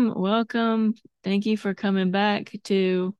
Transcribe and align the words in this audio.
Welcome, 0.00 0.22
welcome. 0.22 0.94
Thank 1.24 1.44
you 1.44 1.58
for 1.58 1.74
coming 1.74 2.10
back 2.10 2.54
to 2.64 3.14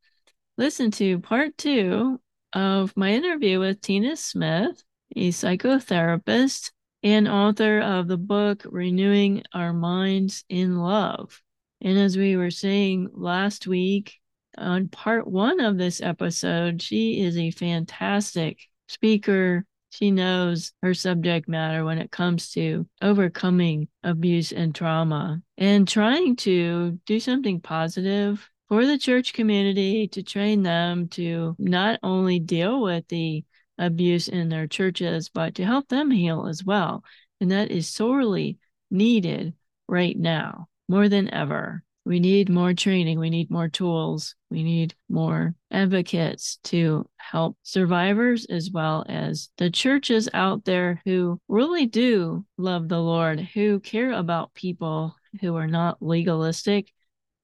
listen 0.56 0.90
to 0.92 1.18
part 1.18 1.58
two 1.58 2.18
of 2.54 2.96
my 2.96 3.12
interview 3.12 3.60
with 3.60 3.82
Tina 3.82 4.16
Smith, 4.16 4.82
a 5.14 5.28
psychotherapist 5.28 6.70
and 7.02 7.28
author 7.28 7.80
of 7.80 8.08
the 8.08 8.16
book 8.16 8.62
Renewing 8.64 9.42
Our 9.52 9.74
Minds 9.74 10.44
in 10.48 10.78
Love. 10.78 11.42
And 11.82 11.98
as 11.98 12.16
we 12.16 12.36
were 12.36 12.50
saying 12.50 13.10
last 13.12 13.66
week 13.66 14.18
on 14.56 14.88
part 14.88 15.26
one 15.26 15.60
of 15.60 15.76
this 15.76 16.00
episode, 16.00 16.80
she 16.80 17.20
is 17.20 17.36
a 17.36 17.50
fantastic 17.50 18.58
speaker, 18.88 19.66
she 19.90 20.10
knows 20.10 20.72
her 20.82 20.94
subject 20.94 21.48
matter 21.48 21.84
when 21.84 21.98
it 21.98 22.10
comes 22.10 22.50
to 22.52 22.86
overcoming 23.02 23.88
abuse 24.02 24.52
and 24.52 24.74
trauma 24.74 25.42
and 25.58 25.86
trying 25.86 26.36
to 26.36 26.98
do 27.06 27.20
something 27.20 27.60
positive 27.60 28.48
for 28.68 28.86
the 28.86 28.96
church 28.96 29.32
community 29.32 30.06
to 30.08 30.22
train 30.22 30.62
them 30.62 31.08
to 31.08 31.56
not 31.58 31.98
only 32.02 32.38
deal 32.38 32.80
with 32.80 33.06
the 33.08 33.44
abuse 33.78 34.28
in 34.28 34.48
their 34.48 34.68
churches, 34.68 35.28
but 35.28 35.56
to 35.56 35.64
help 35.64 35.88
them 35.88 36.10
heal 36.10 36.46
as 36.46 36.62
well. 36.62 37.02
And 37.40 37.50
that 37.50 37.70
is 37.70 37.88
sorely 37.88 38.58
needed 38.90 39.54
right 39.88 40.16
now 40.16 40.68
more 40.88 41.08
than 41.08 41.32
ever. 41.32 41.82
We 42.04 42.18
need 42.18 42.48
more 42.48 42.72
training. 42.74 43.18
We 43.18 43.30
need 43.30 43.50
more 43.50 43.68
tools. 43.68 44.34
We 44.50 44.62
need 44.62 44.94
more 45.08 45.54
advocates 45.70 46.58
to 46.64 47.06
help 47.18 47.56
survivors 47.62 48.46
as 48.46 48.70
well 48.72 49.04
as 49.08 49.50
the 49.58 49.70
churches 49.70 50.28
out 50.32 50.64
there 50.64 51.02
who 51.04 51.40
really 51.48 51.86
do 51.86 52.44
love 52.56 52.88
the 52.88 53.00
Lord, 53.00 53.40
who 53.40 53.80
care 53.80 54.12
about 54.12 54.54
people 54.54 55.14
who 55.40 55.56
are 55.56 55.66
not 55.66 56.02
legalistic, 56.02 56.92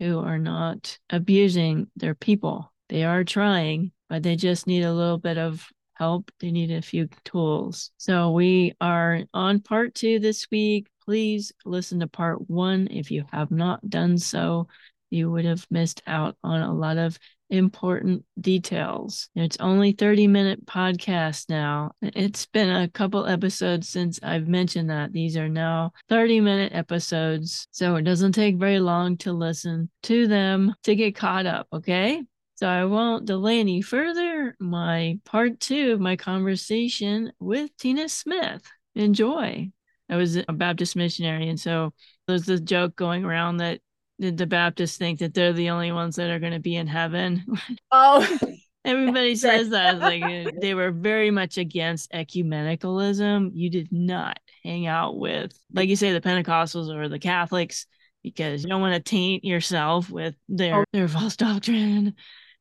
who 0.01 0.21
are 0.21 0.39
not 0.39 0.99
abusing 1.11 1.89
their 1.97 2.15
people. 2.15 2.73
They 2.89 3.05
are 3.05 3.25
trying, 3.25 3.93
but 4.09 4.23
they 4.23 4.37
just 4.37 4.67
need 4.67 4.83
a 4.83 4.93
little 4.93 5.19
bit 5.19 5.39
of 5.39 5.69
help. 5.95 6.31
They 6.41 6.51
need 6.51 6.71
a 6.71 6.83
few 6.83 7.09
tools. 7.25 7.91
So 7.97 8.31
we 8.31 8.75
are 8.81 9.23
on 9.33 9.61
part 9.61 9.95
two 9.95 10.19
this 10.19 10.47
week 10.51 10.89
please 11.07 11.53
listen 11.65 12.01
to 12.01 12.07
part 12.09 12.51
one. 12.51 12.89
If 12.91 13.11
you 13.11 13.25
have 13.33 13.51
not 13.51 13.89
done 13.89 14.19
so, 14.19 14.69
you 15.09 15.31
would 15.31 15.45
have 15.45 15.67
missed 15.71 16.03
out 16.07 16.37
on 16.43 16.61
a 16.61 16.75
lot 16.75 16.99
of 16.99 17.19
important 17.49 18.25
details. 18.41 19.29
It's 19.37 19.57
only 19.61 19.93
30 19.93 20.27
minute 20.27 20.67
podcast 20.67 21.49
now. 21.49 21.93
It's 22.03 22.47
been 22.47 22.69
a 22.69 22.89
couple 22.89 23.25
episodes 23.25 23.89
since 23.89 24.19
I've 24.23 24.49
mentioned 24.49 24.91
that. 24.91 25.13
These 25.13 25.37
are 25.37 25.49
now 25.49 25.93
30 26.09 26.41
minute 26.41 26.73
episodes. 26.75 27.69
So 27.71 27.97
it 27.97 28.03
doesn't 28.03 28.33
take 28.33 28.57
very 28.57 28.81
long 28.81 29.17
to 29.19 29.33
listen 29.33 29.91
to 30.05 30.27
them 30.27 30.75
to 30.83 30.97
get 30.97 31.15
caught 31.15 31.47
up. 31.47 31.69
Okay. 31.73 32.23
So 32.57 32.67
I 32.67 32.85
won't 32.87 33.27
delay 33.27 33.61
any 33.61 33.83
further. 33.83 34.57
My 34.59 35.21
part 35.25 35.61
two 35.61 35.93
of 35.93 36.01
my 36.01 36.17
conversation 36.17 37.33
with 37.39 37.77
Tina 37.77 38.09
Smith. 38.09 38.63
Enjoy. 38.95 39.71
I 40.09 40.17
was 40.17 40.37
a 40.37 40.53
Baptist 40.53 40.97
missionary. 40.97 41.49
And 41.49 41.59
so 41.59 41.93
there's 42.27 42.45
this 42.45 42.61
joke 42.61 42.97
going 42.97 43.25
around 43.25 43.59
that 43.59 43.81
the 44.19 44.47
Baptists 44.47 44.97
think 44.97 45.19
that 45.19 45.35
they're 45.35 45.53
the 45.53 45.71
only 45.71 45.93
ones 45.93 46.17
that 46.17 46.31
are 46.31 46.39
going 46.39 46.53
to 46.53 46.61
be 46.61 46.77
in 46.77 46.87
heaven. 46.87 47.45
Oh, 47.93 48.39
everybody 48.85 49.35
says 49.37 49.71
that. 49.71 49.99
Like 49.99 50.23
uh, 50.23 50.51
they 50.61 50.75
were 50.75 50.91
very 50.91 51.31
much 51.31 51.59
against 51.59 52.13
ecumenicalism. 52.13 53.51
You 53.55 53.71
did 53.71 53.89
not 53.91 54.39
hang 54.65 54.87
out 54.87 55.19
with, 55.19 55.53
like 55.73 55.89
you 55.89 55.97
say, 55.97 56.13
the 56.13 56.21
Pentecostals 56.21 56.95
or 56.95 57.09
the 57.09 57.19
Catholics 57.19 57.87
because 58.23 58.63
you 58.63 58.69
don't 58.69 58.81
want 58.81 58.95
to 58.95 59.11
taint 59.11 59.45
yourself 59.45 60.11
with 60.11 60.35
their, 60.49 60.81
oh. 60.81 60.85
their 60.93 61.09
false 61.09 61.37
doctrine. 61.37 62.15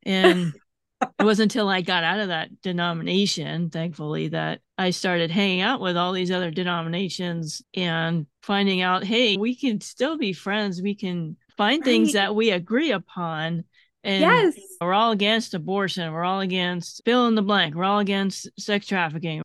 And 0.04 0.54
it 1.02 1.24
wasn't 1.24 1.54
until 1.54 1.70
I 1.70 1.82
got 1.82 2.04
out 2.04 2.20
of 2.20 2.28
that 2.30 2.62
denomination, 2.62 3.70
thankfully, 3.70 4.30
that 4.30 4.62
I 4.78 4.90
started 4.90 5.32
hanging 5.32 5.62
out 5.62 5.80
with 5.80 5.96
all 5.96 6.12
these 6.12 6.32
other 6.32 6.52
denominations 6.52 7.62
and 7.74 8.28
finding 8.44 8.82
out, 8.82 9.04
hey, 9.06 9.38
we 9.38 9.56
can 9.56 9.80
still 9.80 10.18
be 10.18 10.34
friends. 10.34 10.82
We 10.82 10.96
can 10.96 11.38
find 11.58 11.80
right. 11.80 11.86
things 11.86 12.14
that 12.14 12.36
we 12.36 12.52
agree 12.52 12.92
upon. 12.92 13.64
And 14.04 14.22
yes. 14.22 14.56
we're 14.82 14.94
all 14.94 15.12
against 15.12 15.54
abortion. 15.54 16.12
We're 16.12 16.26
all 16.26 16.42
against 16.42 17.02
fill 17.06 17.28
in 17.28 17.36
the 17.36 17.42
blank. 17.42 17.74
We're 17.74 17.86
all 17.86 18.00
against 18.00 18.50
sex 18.60 18.86
trafficking. 18.86 19.42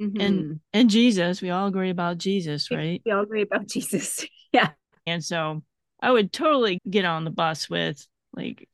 Mm-hmm. 0.00 0.20
And 0.20 0.60
and 0.72 0.90
Jesus, 0.90 1.42
we 1.42 1.50
all 1.50 1.66
agree 1.66 1.90
about 1.90 2.18
Jesus, 2.18 2.70
right? 2.70 3.02
We 3.04 3.12
all 3.12 3.22
agree 3.22 3.42
about 3.42 3.66
Jesus. 3.68 4.26
yeah. 4.52 4.70
And 5.06 5.24
so 5.24 5.62
I 6.00 6.10
would 6.10 6.32
totally 6.32 6.80
get 6.88 7.04
on 7.04 7.24
the 7.24 7.30
bus 7.30 7.68
with 7.68 8.06
like 8.34 8.68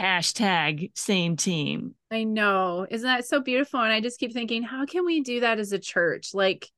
hashtag 0.00 0.90
same 0.96 1.36
team. 1.36 1.94
I 2.10 2.24
know. 2.24 2.86
Isn't 2.90 3.06
that 3.06 3.26
so 3.26 3.40
beautiful? 3.40 3.80
And 3.80 3.92
I 3.92 4.00
just 4.00 4.20
keep 4.20 4.32
thinking, 4.32 4.62
how 4.62 4.86
can 4.86 5.04
we 5.04 5.20
do 5.20 5.40
that 5.40 5.58
as 5.58 5.72
a 5.72 5.78
church? 5.78 6.34
Like, 6.34 6.68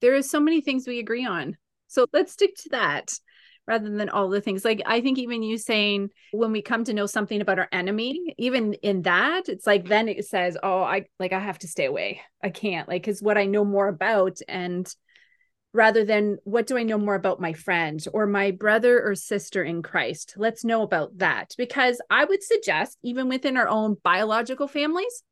there 0.00 0.14
is 0.14 0.30
so 0.30 0.40
many 0.40 0.60
things 0.60 0.86
we 0.86 0.98
agree 0.98 1.26
on. 1.26 1.56
So 1.88 2.06
let's 2.12 2.32
stick 2.32 2.56
to 2.56 2.68
that 2.70 3.12
rather 3.66 3.90
than 3.90 4.08
all 4.08 4.28
the 4.28 4.40
things. 4.40 4.64
Like, 4.64 4.82
I 4.86 5.00
think 5.00 5.18
even 5.18 5.42
you 5.42 5.58
saying 5.58 6.10
when 6.32 6.52
we 6.52 6.62
come 6.62 6.84
to 6.84 6.94
know 6.94 7.06
something 7.06 7.40
about 7.40 7.58
our 7.58 7.68
enemy, 7.72 8.34
even 8.38 8.74
in 8.74 9.02
that, 9.02 9.48
it's 9.48 9.66
like 9.66 9.88
then 9.88 10.08
it 10.08 10.24
says, 10.26 10.56
oh, 10.62 10.82
I 10.82 11.06
like, 11.18 11.32
I 11.32 11.40
have 11.40 11.58
to 11.60 11.68
stay 11.68 11.86
away. 11.86 12.20
I 12.42 12.50
can't, 12.50 12.88
like, 12.88 13.02
because 13.02 13.22
what 13.22 13.38
I 13.38 13.46
know 13.46 13.64
more 13.64 13.88
about 13.88 14.38
and 14.46 14.88
rather 15.76 16.04
than 16.04 16.38
what 16.44 16.66
do 16.66 16.78
I 16.78 16.82
know 16.82 16.96
more 16.96 17.14
about 17.14 17.40
my 17.40 17.52
friend 17.52 18.02
or 18.12 18.26
my 18.26 18.50
brother 18.50 19.00
or 19.06 19.14
sister 19.14 19.62
in 19.62 19.82
Christ? 19.82 20.34
Let's 20.36 20.64
know 20.64 20.82
about 20.82 21.18
that 21.18 21.54
because 21.58 22.00
I 22.08 22.24
would 22.24 22.42
suggest, 22.42 22.96
even 23.02 23.28
within 23.28 23.58
our 23.58 23.68
own 23.68 23.96
biological 24.02 24.68
families, 24.68 25.22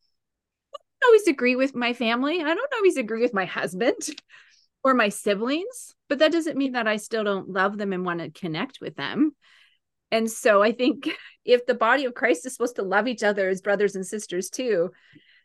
I 0.75 0.79
don't 1.01 1.09
always 1.09 1.27
agree 1.29 1.57
with 1.57 1.75
my 1.75 1.95
family. 1.95 2.43
I 2.43 2.55
don't 2.55 2.75
always 2.75 2.99
agree 2.99 3.23
with 3.23 3.33
my 3.33 3.47
husband 3.47 3.97
or 4.85 4.93
my 4.93 5.09
siblings, 5.09 5.95
but 6.11 6.19
that 6.19 6.33
doesn't 6.33 6.59
mean 6.59 6.73
that 6.73 6.87
I 6.87 6.99
still 6.99 7.25
don't 7.25 7.49
love 7.49 7.79
them 7.79 7.95
and 7.95 8.05
want 8.05 8.21
to 8.21 8.31
connect 8.31 8.81
with 8.83 8.97
them. 8.97 9.35
And 10.11 10.31
so 10.31 10.63
I 10.63 10.73
think 10.73 11.09
if 11.47 11.65
the 11.65 11.75
body 11.75 12.05
of 12.05 12.13
Christ 12.15 12.45
is 12.45 12.53
supposed 12.53 12.77
to 12.77 12.83
love 12.83 13.09
each 13.09 13.23
other 13.23 13.49
as 13.49 13.63
brothers 13.63 13.97
and 13.97 14.07
sisters 14.07 14.51
too, 14.51 14.91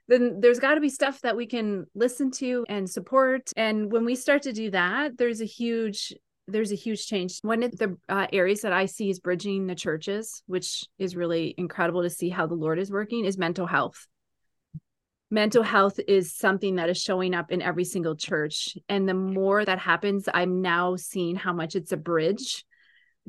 then 0.10 0.42
there's 0.42 0.60
got 0.60 0.74
to 0.74 0.82
be 0.82 0.90
stuff 0.90 1.22
that 1.22 1.38
we 1.38 1.46
can 1.46 1.86
listen 1.94 2.32
to 2.32 2.66
and 2.68 2.90
support. 2.90 3.52
And 3.56 3.92
when 3.92 4.06
we 4.06 4.16
start 4.16 4.42
to 4.42 4.52
do 4.52 4.72
that, 4.72 5.18
there's 5.18 5.40
a 5.40 5.46
huge 5.46 6.14
there's 6.48 6.72
a 6.72 6.76
huge 6.76 7.06
change. 7.06 7.38
One 7.44 7.62
of 7.62 7.78
the 7.78 7.96
uh, 8.10 8.26
areas 8.34 8.62
that 8.62 8.74
I 8.74 8.88
see 8.88 9.12
is 9.12 9.20
bridging 9.20 9.68
the 9.68 9.76
churches, 9.76 10.42
which 10.48 10.84
is 10.98 11.16
really 11.16 11.54
incredible 11.60 12.02
to 12.02 12.10
see 12.10 12.30
how 12.30 12.48
the 12.48 12.56
Lord 12.56 12.80
is 12.80 12.90
working, 12.90 13.24
is 13.24 13.38
mental 13.38 13.68
health. 13.68 14.08
Mental 15.30 15.62
health 15.62 16.00
is 16.08 16.36
something 16.36 16.78
that 16.78 16.90
is 16.90 16.98
showing 16.98 17.36
up 17.36 17.52
in 17.52 17.62
every 17.62 17.84
single 17.84 18.16
church. 18.16 18.76
And 18.90 19.08
the 19.08 19.14
more 19.14 19.64
that 19.64 19.78
happens, 19.78 20.28
I'm 20.34 20.64
now 20.64 20.96
seeing 20.96 21.36
how 21.36 21.54
much 21.54 21.76
it's 21.76 21.92
a 21.92 21.98
bridge 21.98 22.66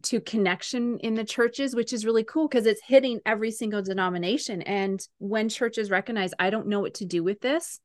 to 0.04 0.20
connection 0.20 0.98
in 0.98 1.14
the 1.14 1.24
churches, 1.24 1.74
which 1.74 1.92
is 1.92 2.04
really 2.04 2.24
cool 2.24 2.48
because 2.48 2.66
it's 2.66 2.82
hitting 2.84 3.20
every 3.24 3.50
single 3.50 3.82
denomination. 3.82 4.62
And 4.62 5.00
when 5.18 5.48
churches 5.48 5.90
recognize, 5.90 6.32
I 6.38 6.50
don't 6.50 6.68
know 6.68 6.80
what 6.80 6.94
to 6.94 7.04
do 7.04 7.22
with 7.22 7.40
this, 7.40 7.80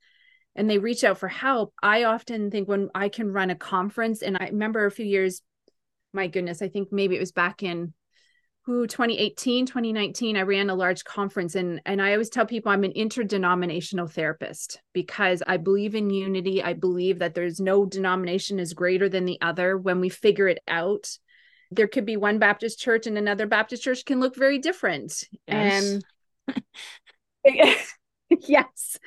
and 0.55 0.69
they 0.69 0.77
reach 0.77 1.03
out 1.03 1.17
for 1.17 1.27
help, 1.27 1.73
I 1.83 2.03
often 2.03 2.49
think 2.49 2.67
when 2.67 2.89
I 2.95 3.09
can 3.09 3.31
run 3.31 3.49
a 3.49 3.55
conference, 3.55 4.21
and 4.21 4.37
I 4.37 4.45
remember 4.47 4.85
a 4.85 4.91
few 4.91 5.05
years, 5.05 5.41
my 6.13 6.27
goodness, 6.27 6.61
I 6.61 6.69
think 6.69 6.89
maybe 6.91 7.15
it 7.15 7.19
was 7.19 7.33
back 7.33 7.61
in 7.61 7.93
who 8.65 8.87
2018 8.87 9.67
2019 9.67 10.37
i 10.37 10.41
ran 10.41 10.71
a 10.71 10.75
large 10.75 11.03
conference 11.03 11.53
and 11.53 11.79
and 11.85 12.01
i 12.01 12.13
always 12.13 12.29
tell 12.29 12.45
people 12.47 12.71
i'm 12.71 12.83
an 12.83 12.91
interdenominational 12.91 14.07
therapist 14.07 14.81
because 14.91 15.43
i 15.45 15.55
believe 15.55 15.93
in 15.93 16.09
unity 16.09 16.63
i 16.63 16.73
believe 16.73 17.19
that 17.19 17.35
there's 17.35 17.59
no 17.59 17.85
denomination 17.85 18.57
is 18.57 18.73
greater 18.73 19.07
than 19.07 19.25
the 19.25 19.37
other 19.41 19.77
when 19.77 19.99
we 19.99 20.09
figure 20.09 20.47
it 20.47 20.57
out 20.67 21.17
there 21.71 21.87
could 21.87 22.05
be 22.05 22.17
one 22.17 22.39
Baptist 22.39 22.79
church 22.79 23.07
and 23.07 23.17
another 23.17 23.47
Baptist 23.47 23.83
church 23.83 24.05
can 24.05 24.19
look 24.19 24.35
very 24.35 24.59
different. 24.59 25.23
Yes. 25.47 26.01
And 26.47 26.63
yes. 28.47 28.97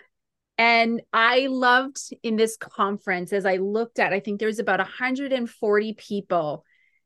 And 0.57 1.03
I 1.13 1.47
loved 1.47 1.99
in 2.23 2.37
this 2.37 2.57
conference 2.57 3.33
as 3.33 3.47
I 3.47 3.57
looked 3.57 4.01
at, 4.01 4.13
I 4.13 4.21
think 4.21 4.39
there 4.39 4.49
was 4.49 4.59
about 4.59 4.81
140 4.81 5.93
people, 5.95 6.65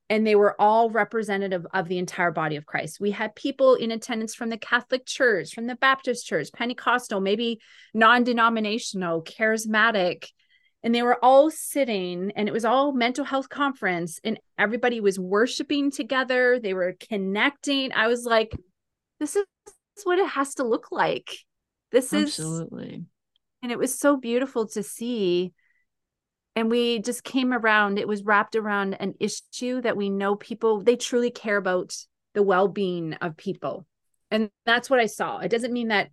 and 0.08 0.26
they 0.26 0.34
were 0.34 0.58
all 0.60 0.90
representative 0.90 1.66
of 1.74 1.86
the 1.86 1.98
entire 1.98 2.30
body 2.30 2.56
of 2.56 2.64
Christ. 2.64 2.98
We 2.98 3.10
had 3.10 3.34
people 3.34 3.74
in 3.74 3.90
attendance 3.90 4.34
from 4.34 4.48
the 4.48 4.56
Catholic 4.56 5.04
Church, 5.04 5.54
from 5.54 5.66
the 5.66 5.76
Baptist 5.76 6.26
Church, 6.26 6.48
Pentecostal, 6.52 7.20
maybe 7.20 7.60
non 7.92 8.24
denominational, 8.24 9.22
charismatic. 9.22 10.28
And 10.84 10.94
they 10.94 11.02
were 11.02 11.22
all 11.24 11.50
sitting, 11.50 12.32
and 12.34 12.48
it 12.48 12.52
was 12.52 12.64
all 12.64 12.92
mental 12.92 13.24
health 13.24 13.48
conference, 13.48 14.18
and 14.24 14.38
everybody 14.58 15.00
was 15.00 15.18
worshiping 15.18 15.90
together. 15.92 16.58
They 16.58 16.74
were 16.74 16.96
connecting. 17.08 17.92
I 17.92 18.08
was 18.08 18.24
like, 18.24 18.52
this 19.20 19.36
is 19.36 19.44
what 20.04 20.18
it 20.18 20.28
has 20.28 20.56
to 20.56 20.64
look 20.64 20.90
like. 20.90 21.30
This 21.92 22.12
Absolutely. 22.12 22.22
is 22.22 22.30
Absolutely. 22.30 23.04
and 23.62 23.72
it 23.72 23.78
was 23.78 23.96
so 23.98 24.16
beautiful 24.16 24.66
to 24.68 24.82
see 24.82 25.52
and 26.54 26.70
we 26.70 26.98
just 26.98 27.24
came 27.24 27.52
around 27.52 27.98
it 27.98 28.08
was 28.08 28.24
wrapped 28.24 28.56
around 28.56 28.94
an 28.94 29.14
issue 29.20 29.80
that 29.80 29.96
we 29.96 30.10
know 30.10 30.36
people 30.36 30.82
they 30.82 30.96
truly 30.96 31.30
care 31.30 31.56
about 31.56 31.94
the 32.34 32.42
well-being 32.42 33.14
of 33.14 33.36
people 33.36 33.86
and 34.30 34.50
that's 34.64 34.90
what 34.90 35.00
i 35.00 35.06
saw 35.06 35.38
it 35.38 35.50
doesn't 35.50 35.72
mean 35.72 35.88
that 35.88 36.08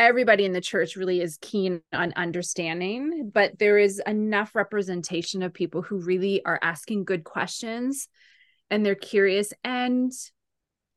everybody 0.00 0.44
in 0.44 0.52
the 0.52 0.60
church 0.60 0.96
really 0.96 1.20
is 1.20 1.38
keen 1.40 1.80
on 1.92 2.12
understanding 2.16 3.30
but 3.32 3.58
there 3.58 3.78
is 3.78 4.00
enough 4.06 4.54
representation 4.54 5.42
of 5.42 5.52
people 5.52 5.82
who 5.82 5.98
really 5.98 6.44
are 6.44 6.58
asking 6.62 7.04
good 7.04 7.22
questions 7.22 8.08
and 8.70 8.84
they're 8.84 8.94
curious 8.94 9.52
and 9.62 10.12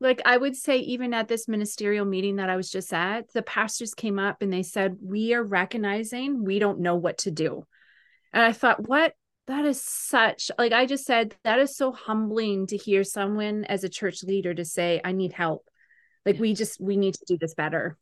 like 0.00 0.20
I 0.24 0.36
would 0.36 0.56
say, 0.56 0.78
even 0.78 1.14
at 1.14 1.28
this 1.28 1.48
ministerial 1.48 2.04
meeting 2.04 2.36
that 2.36 2.50
I 2.50 2.56
was 2.56 2.70
just 2.70 2.92
at, 2.92 3.32
the 3.32 3.42
pastors 3.42 3.94
came 3.94 4.18
up 4.18 4.42
and 4.42 4.52
they 4.52 4.62
said, 4.62 4.98
We 5.00 5.34
are 5.34 5.42
recognizing 5.42 6.44
we 6.44 6.58
don't 6.58 6.80
know 6.80 6.96
what 6.96 7.18
to 7.18 7.30
do. 7.30 7.64
And 8.32 8.42
I 8.42 8.52
thought, 8.52 8.86
what? 8.86 9.14
That 9.46 9.64
is 9.66 9.82
such, 9.82 10.50
like 10.58 10.72
I 10.72 10.86
just 10.86 11.04
said, 11.04 11.34
that 11.44 11.58
is 11.58 11.76
so 11.76 11.92
humbling 11.92 12.66
to 12.68 12.78
hear 12.78 13.04
someone 13.04 13.64
as 13.64 13.84
a 13.84 13.90
church 13.90 14.22
leader 14.22 14.54
to 14.54 14.64
say, 14.64 15.02
I 15.04 15.12
need 15.12 15.32
help. 15.32 15.68
Like 16.24 16.38
we 16.38 16.54
just, 16.54 16.80
we 16.80 16.96
need 16.96 17.14
to 17.14 17.24
do 17.26 17.36
this 17.38 17.54
better. 17.54 17.98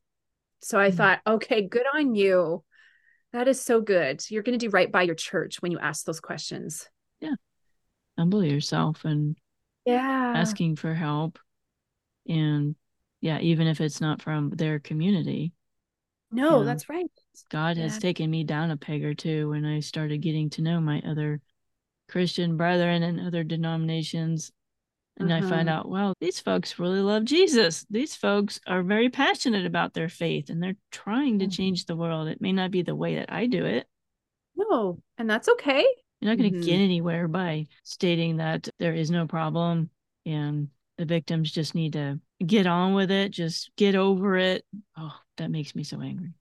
So 0.62 0.78
I 0.78 0.88
mm-hmm. 0.88 0.96
thought, 0.96 1.20
okay, 1.26 1.62
good 1.62 1.86
on 1.94 2.14
you. 2.14 2.64
That 3.32 3.48
is 3.48 3.60
so 3.60 3.80
good. 3.80 4.22
You're 4.30 4.42
going 4.42 4.58
to 4.58 4.66
do 4.66 4.70
right 4.70 4.90
by 4.90 5.02
your 5.02 5.14
church 5.14 5.62
when 5.62 5.72
you 5.72 5.78
ask 5.78 6.04
those 6.04 6.20
questions. 6.20 6.88
Yeah. 7.20 7.34
Humble 8.18 8.44
yourself 8.44 9.04
and 9.04 9.36
yeah, 9.84 10.34
asking 10.36 10.76
for 10.76 10.94
help 10.94 11.38
and 12.28 12.76
yeah 13.20 13.38
even 13.40 13.66
if 13.66 13.80
it's 13.80 14.00
not 14.00 14.22
from 14.22 14.50
their 14.50 14.78
community 14.78 15.52
no 16.30 16.44
you 16.44 16.50
know, 16.50 16.64
that's 16.64 16.88
right 16.88 17.10
god 17.50 17.76
yeah. 17.76 17.84
has 17.84 17.98
taken 17.98 18.30
me 18.30 18.44
down 18.44 18.70
a 18.70 18.76
peg 18.76 19.04
or 19.04 19.14
two 19.14 19.50
when 19.50 19.64
i 19.64 19.80
started 19.80 20.18
getting 20.18 20.50
to 20.50 20.62
know 20.62 20.80
my 20.80 21.02
other 21.06 21.40
christian 22.08 22.56
brethren 22.56 23.02
and 23.02 23.20
other 23.20 23.42
denominations 23.42 24.52
and 25.18 25.32
uh-huh. 25.32 25.46
i 25.46 25.50
find 25.50 25.68
uh-huh. 25.68 25.80
out 25.80 25.88
well 25.88 26.14
these 26.20 26.40
folks 26.40 26.78
really 26.78 27.00
love 27.00 27.24
jesus 27.24 27.86
these 27.90 28.14
folks 28.14 28.60
are 28.66 28.82
very 28.82 29.08
passionate 29.08 29.66
about 29.66 29.94
their 29.94 30.08
faith 30.08 30.50
and 30.50 30.62
they're 30.62 30.76
trying 30.90 31.38
to 31.38 31.46
mm-hmm. 31.46 31.52
change 31.52 31.86
the 31.86 31.96
world 31.96 32.28
it 32.28 32.40
may 32.40 32.52
not 32.52 32.70
be 32.70 32.82
the 32.82 32.94
way 32.94 33.16
that 33.16 33.32
i 33.32 33.46
do 33.46 33.64
it 33.64 33.86
no 34.56 34.98
and 35.18 35.28
that's 35.28 35.48
okay 35.48 35.84
you're 36.20 36.30
not 36.30 36.38
going 36.38 36.52
to 36.52 36.58
mm-hmm. 36.58 36.66
get 36.66 36.78
anywhere 36.78 37.26
by 37.26 37.66
stating 37.82 38.36
that 38.36 38.68
there 38.78 38.94
is 38.94 39.10
no 39.10 39.26
problem 39.26 39.90
and 40.24 40.68
the 40.98 41.04
victims 41.04 41.50
just 41.50 41.74
need 41.74 41.94
to 41.94 42.20
get 42.46 42.66
on 42.66 42.94
with 42.94 43.10
it, 43.10 43.30
just 43.30 43.70
get 43.76 43.94
over 43.94 44.36
it. 44.36 44.64
Oh, 44.96 45.14
that 45.38 45.50
makes 45.50 45.74
me 45.74 45.82
so 45.82 46.00
angry. 46.00 46.34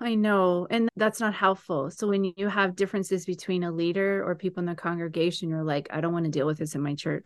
I 0.00 0.14
know. 0.14 0.66
And 0.70 0.88
that's 0.94 1.18
not 1.18 1.34
helpful. 1.34 1.90
So 1.90 2.06
when 2.06 2.32
you 2.36 2.48
have 2.48 2.76
differences 2.76 3.26
between 3.26 3.64
a 3.64 3.72
leader 3.72 4.24
or 4.24 4.36
people 4.36 4.60
in 4.60 4.66
the 4.66 4.76
congregation, 4.76 5.48
you're 5.48 5.64
like, 5.64 5.88
I 5.90 6.00
don't 6.00 6.12
want 6.12 6.26
to 6.26 6.30
deal 6.30 6.46
with 6.46 6.58
this 6.58 6.76
in 6.76 6.82
my 6.82 6.94
church. 6.94 7.24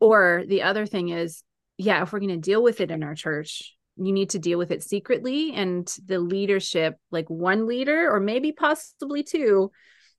Or 0.00 0.44
the 0.46 0.62
other 0.62 0.86
thing 0.86 1.08
is, 1.10 1.42
yeah, 1.78 2.02
if 2.02 2.12
we're 2.12 2.20
going 2.20 2.30
to 2.30 2.36
deal 2.36 2.62
with 2.62 2.80
it 2.80 2.90
in 2.90 3.02
our 3.02 3.14
church, 3.14 3.74
you 3.96 4.12
need 4.12 4.30
to 4.30 4.38
deal 4.38 4.58
with 4.58 4.70
it 4.70 4.82
secretly. 4.82 5.52
And 5.52 5.90
the 6.04 6.18
leadership, 6.18 6.96
like 7.10 7.28
one 7.28 7.66
leader 7.66 8.10
or 8.10 8.20
maybe 8.20 8.52
possibly 8.52 9.22
two, 9.22 9.70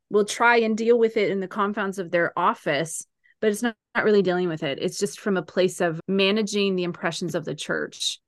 will 0.09 0.25
try 0.25 0.57
and 0.57 0.77
deal 0.77 0.97
with 0.97 1.17
it 1.17 1.31
in 1.31 1.39
the 1.39 1.47
confines 1.47 1.99
of 1.99 2.11
their 2.11 2.37
office 2.37 3.05
but 3.39 3.51
it's 3.51 3.61
not, 3.61 3.75
not 3.95 4.05
really 4.05 4.21
dealing 4.21 4.47
with 4.47 4.63
it. 4.63 4.79
It's 4.81 4.99
just 4.99 5.19
from 5.19 5.37
a 5.37 5.41
place 5.41 5.81
of 5.81 5.99
managing 6.07 6.75
the 6.75 6.83
impressions 6.83 7.35
of 7.35 7.45
the 7.45 7.55
church. 7.55 8.19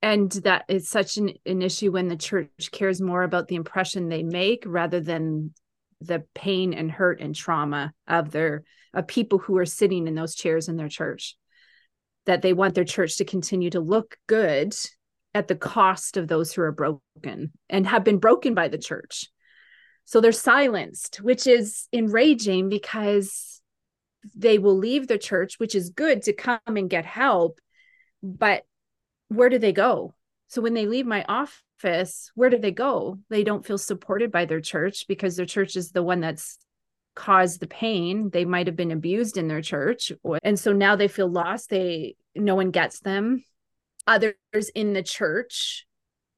And 0.00 0.30
that 0.44 0.64
is 0.68 0.88
such 0.88 1.16
an, 1.16 1.30
an 1.46 1.62
issue 1.62 1.92
when 1.92 2.08
the 2.08 2.16
church 2.16 2.70
cares 2.72 3.00
more 3.00 3.22
about 3.22 3.48
the 3.48 3.54
impression 3.54 4.08
they 4.08 4.22
make 4.22 4.64
rather 4.66 5.00
than 5.00 5.52
the 6.06 6.24
pain 6.34 6.74
and 6.74 6.90
hurt 6.90 7.20
and 7.20 7.34
trauma 7.34 7.92
of 8.06 8.30
their 8.30 8.64
of 8.94 9.06
people 9.06 9.38
who 9.38 9.56
are 9.56 9.66
sitting 9.66 10.06
in 10.06 10.14
those 10.14 10.34
chairs 10.34 10.68
in 10.68 10.76
their 10.76 10.88
church 10.88 11.36
that 12.26 12.42
they 12.42 12.52
want 12.52 12.74
their 12.74 12.84
church 12.84 13.16
to 13.16 13.24
continue 13.24 13.70
to 13.70 13.80
look 13.80 14.16
good 14.26 14.74
at 15.34 15.48
the 15.48 15.56
cost 15.56 16.16
of 16.16 16.28
those 16.28 16.52
who 16.52 16.62
are 16.62 16.72
broken 16.72 17.52
and 17.70 17.86
have 17.86 18.04
been 18.04 18.18
broken 18.18 18.54
by 18.54 18.68
the 18.68 18.78
church 18.78 19.28
so 20.04 20.20
they're 20.20 20.32
silenced 20.32 21.16
which 21.16 21.46
is 21.46 21.88
enraging 21.92 22.68
because 22.68 23.52
they 24.34 24.58
will 24.58 24.76
leave 24.76 25.08
the 25.08 25.18
church, 25.18 25.58
which 25.58 25.74
is 25.74 25.90
good 25.90 26.22
to 26.22 26.32
come 26.32 26.60
and 26.66 26.90
get 26.90 27.04
help. 27.04 27.58
But 28.22 28.64
where 29.28 29.48
do 29.48 29.58
they 29.58 29.72
go? 29.72 30.14
So 30.48 30.62
when 30.62 30.74
they 30.74 30.86
leave 30.86 31.06
my 31.06 31.24
office, 31.28 31.62
where 32.34 32.50
do 32.50 32.58
they 32.58 32.70
go? 32.70 33.18
They 33.28 33.44
don't 33.44 33.66
feel 33.66 33.78
supported 33.78 34.30
by 34.30 34.44
their 34.44 34.60
church 34.60 35.06
because 35.08 35.36
their 35.36 35.46
church 35.46 35.76
is 35.76 35.90
the 35.90 36.02
one 36.02 36.20
that's 36.20 36.58
caused 37.14 37.60
the 37.60 37.66
pain. 37.66 38.30
They 38.30 38.44
might 38.44 38.66
have 38.66 38.76
been 38.76 38.90
abused 38.90 39.36
in 39.36 39.48
their 39.48 39.62
church. 39.62 40.12
And 40.42 40.58
so 40.58 40.72
now 40.72 40.96
they 40.96 41.08
feel 41.08 41.28
lost. 41.28 41.70
They 41.70 42.16
no 42.34 42.54
one 42.54 42.70
gets 42.70 43.00
them. 43.00 43.44
Others 44.06 44.34
in 44.74 44.92
the 44.94 45.02
church 45.02 45.86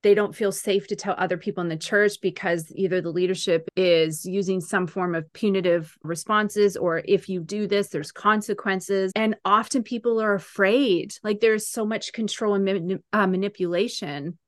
they 0.05 0.15
don't 0.15 0.37
feel 0.37 0.53
safe 0.53 0.87
to 0.87 0.97
tell 0.97 1.15
other 1.17 1.39
people 1.39 1.63
in 1.63 1.69
the 1.69 1.77
church 1.79 2.21
because 2.21 2.71
either 2.77 3.01
the 3.01 3.11
leadership 3.11 3.69
is 3.75 4.27
using 4.27 4.61
some 4.61 4.87
form 4.87 5.15
of 5.15 5.33
punitive 5.33 5.97
responses 6.03 6.77
or 6.77 7.03
if 7.07 7.29
you 7.29 7.41
do 7.41 7.67
this 7.67 7.89
there's 7.89 8.13
consequences 8.13 9.11
and 9.17 9.35
often 9.45 9.83
people 9.83 10.21
are 10.21 10.35
afraid 10.35 11.15
like 11.25 11.41
there's 11.41 11.67
so 11.67 11.85
much 11.87 12.13
control 12.13 12.55
and 12.55 13.01
uh, 13.15 13.27
manipulation 13.27 14.39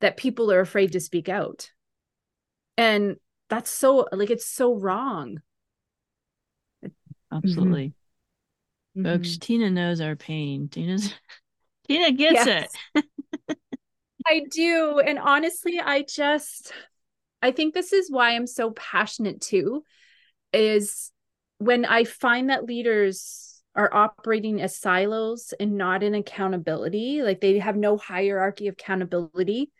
that 0.00 0.16
people 0.16 0.50
are 0.52 0.60
afraid 0.60 0.92
to 0.92 1.00
speak 1.00 1.28
out 1.28 1.70
and 2.76 3.16
that's 3.48 3.70
so 3.70 4.06
like 4.12 4.30
it's 4.30 4.46
so 4.46 4.74
wrong 4.74 5.40
absolutely 7.32 7.94
mm-hmm. 8.96 9.04
folks 9.04 9.30
mm-hmm. 9.30 9.40
tina 9.40 9.70
knows 9.70 10.00
our 10.00 10.16
pain 10.16 10.68
tina's 10.68 11.12
tina 11.88 12.12
gets 12.12 12.46
yes. 12.46 12.68
it 12.94 13.04
I 14.28 14.42
do. 14.50 15.00
And 15.04 15.18
honestly, 15.18 15.80
I 15.82 16.02
just, 16.02 16.72
I 17.40 17.50
think 17.50 17.72
this 17.72 17.92
is 17.92 18.10
why 18.10 18.34
I'm 18.34 18.46
so 18.46 18.72
passionate 18.72 19.40
too, 19.40 19.84
is 20.52 21.10
when 21.58 21.84
I 21.84 22.04
find 22.04 22.50
that 22.50 22.64
leaders 22.64 23.62
are 23.74 23.92
operating 23.92 24.60
as 24.60 24.76
silos 24.76 25.54
and 25.58 25.78
not 25.78 26.02
in 26.02 26.14
accountability, 26.14 27.22
like 27.22 27.40
they 27.40 27.58
have 27.58 27.76
no 27.76 27.96
hierarchy 27.96 28.68
of 28.68 28.74
accountability. 28.74 29.70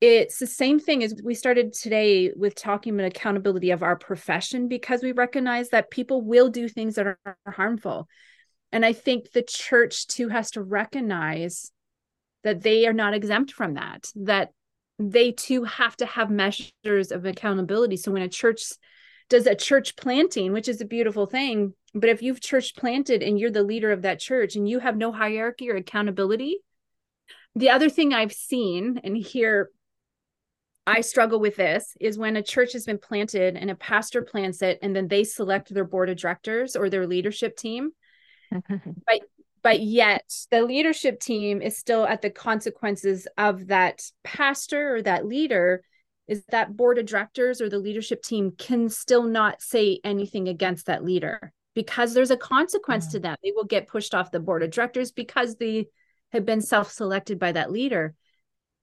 It's 0.00 0.38
the 0.38 0.46
same 0.46 0.78
thing 0.78 1.02
as 1.02 1.14
we 1.24 1.34
started 1.34 1.72
today 1.72 2.30
with 2.36 2.54
talking 2.54 2.94
about 2.94 3.06
accountability 3.06 3.70
of 3.70 3.82
our 3.82 3.96
profession 3.96 4.68
because 4.68 5.02
we 5.02 5.12
recognize 5.12 5.70
that 5.70 5.90
people 5.90 6.20
will 6.20 6.50
do 6.50 6.68
things 6.68 6.96
that 6.96 7.06
are 7.06 7.38
harmful. 7.46 8.06
And 8.72 8.84
I 8.84 8.92
think 8.92 9.30
the 9.32 9.42
church 9.42 10.06
too 10.06 10.28
has 10.28 10.50
to 10.52 10.62
recognize 10.62 11.70
that 12.44 12.62
they 12.62 12.86
are 12.86 12.92
not 12.92 13.14
exempt 13.14 13.52
from 13.52 13.74
that, 13.74 14.10
that 14.16 14.50
they 14.98 15.32
too 15.32 15.64
have 15.64 15.96
to 15.96 16.06
have 16.06 16.30
measures 16.30 17.10
of 17.10 17.24
accountability. 17.24 17.96
So 17.96 18.12
when 18.12 18.22
a 18.22 18.28
church 18.28 18.64
does 19.30 19.46
a 19.46 19.54
church 19.54 19.96
planting, 19.96 20.52
which 20.52 20.68
is 20.68 20.80
a 20.80 20.86
beautiful 20.86 21.26
thing, 21.26 21.72
but 21.94 22.10
if 22.10 22.22
you've 22.22 22.40
church 22.40 22.76
planted 22.76 23.22
and 23.22 23.40
you're 23.40 23.50
the 23.50 23.62
leader 23.62 23.92
of 23.92 24.02
that 24.02 24.20
church 24.20 24.56
and 24.56 24.68
you 24.68 24.78
have 24.78 24.96
no 24.96 25.10
hierarchy 25.10 25.70
or 25.70 25.76
accountability, 25.76 26.58
the 27.54 27.70
other 27.70 27.88
thing 27.88 28.12
I've 28.12 28.32
seen 28.32 29.00
and 29.02 29.16
here 29.16 29.70
I 30.86 31.00
struggle 31.00 31.40
with 31.40 31.56
this 31.56 31.96
is 32.00 32.16
when 32.16 32.36
a 32.36 32.42
church 32.42 32.72
has 32.74 32.86
been 32.86 32.98
planted 32.98 33.56
and 33.56 33.70
a 33.70 33.74
pastor 33.74 34.22
plants 34.22 34.62
it 34.62 34.78
and 34.82 34.94
then 34.94 35.08
they 35.08 35.24
select 35.24 35.72
their 35.72 35.84
board 35.84 36.08
of 36.08 36.16
directors 36.16 36.76
or 36.76 36.88
their 36.88 37.06
leadership 37.06 37.56
team. 37.56 37.90
but 38.50 39.20
but 39.62 39.80
yet 39.80 40.32
the 40.52 40.62
leadership 40.62 41.18
team 41.18 41.60
is 41.60 41.76
still 41.76 42.06
at 42.06 42.22
the 42.22 42.30
consequences 42.30 43.26
of 43.36 43.66
that 43.66 44.00
pastor 44.22 44.94
or 44.94 45.02
that 45.02 45.26
leader 45.26 45.82
is 46.28 46.44
that 46.50 46.76
board 46.76 46.98
of 46.98 47.06
directors 47.06 47.60
or 47.60 47.68
the 47.68 47.78
leadership 47.78 48.22
team 48.22 48.52
can 48.56 48.88
still 48.88 49.24
not 49.24 49.60
say 49.60 49.98
anything 50.04 50.46
against 50.48 50.86
that 50.86 51.04
leader 51.04 51.52
because 51.74 52.14
there's 52.14 52.30
a 52.30 52.36
consequence 52.36 53.06
yeah. 53.06 53.10
to 53.10 53.18
mm. 53.18 53.22
that 53.22 53.40
they 53.42 53.52
will 53.56 53.64
get 53.64 53.88
pushed 53.88 54.14
off 54.14 54.30
the 54.30 54.38
board 54.38 54.62
of 54.62 54.70
directors 54.70 55.10
because 55.10 55.56
they 55.56 55.88
have 56.32 56.46
been 56.46 56.60
self-selected 56.60 57.38
by 57.40 57.50
that 57.50 57.72
leader 57.72 58.14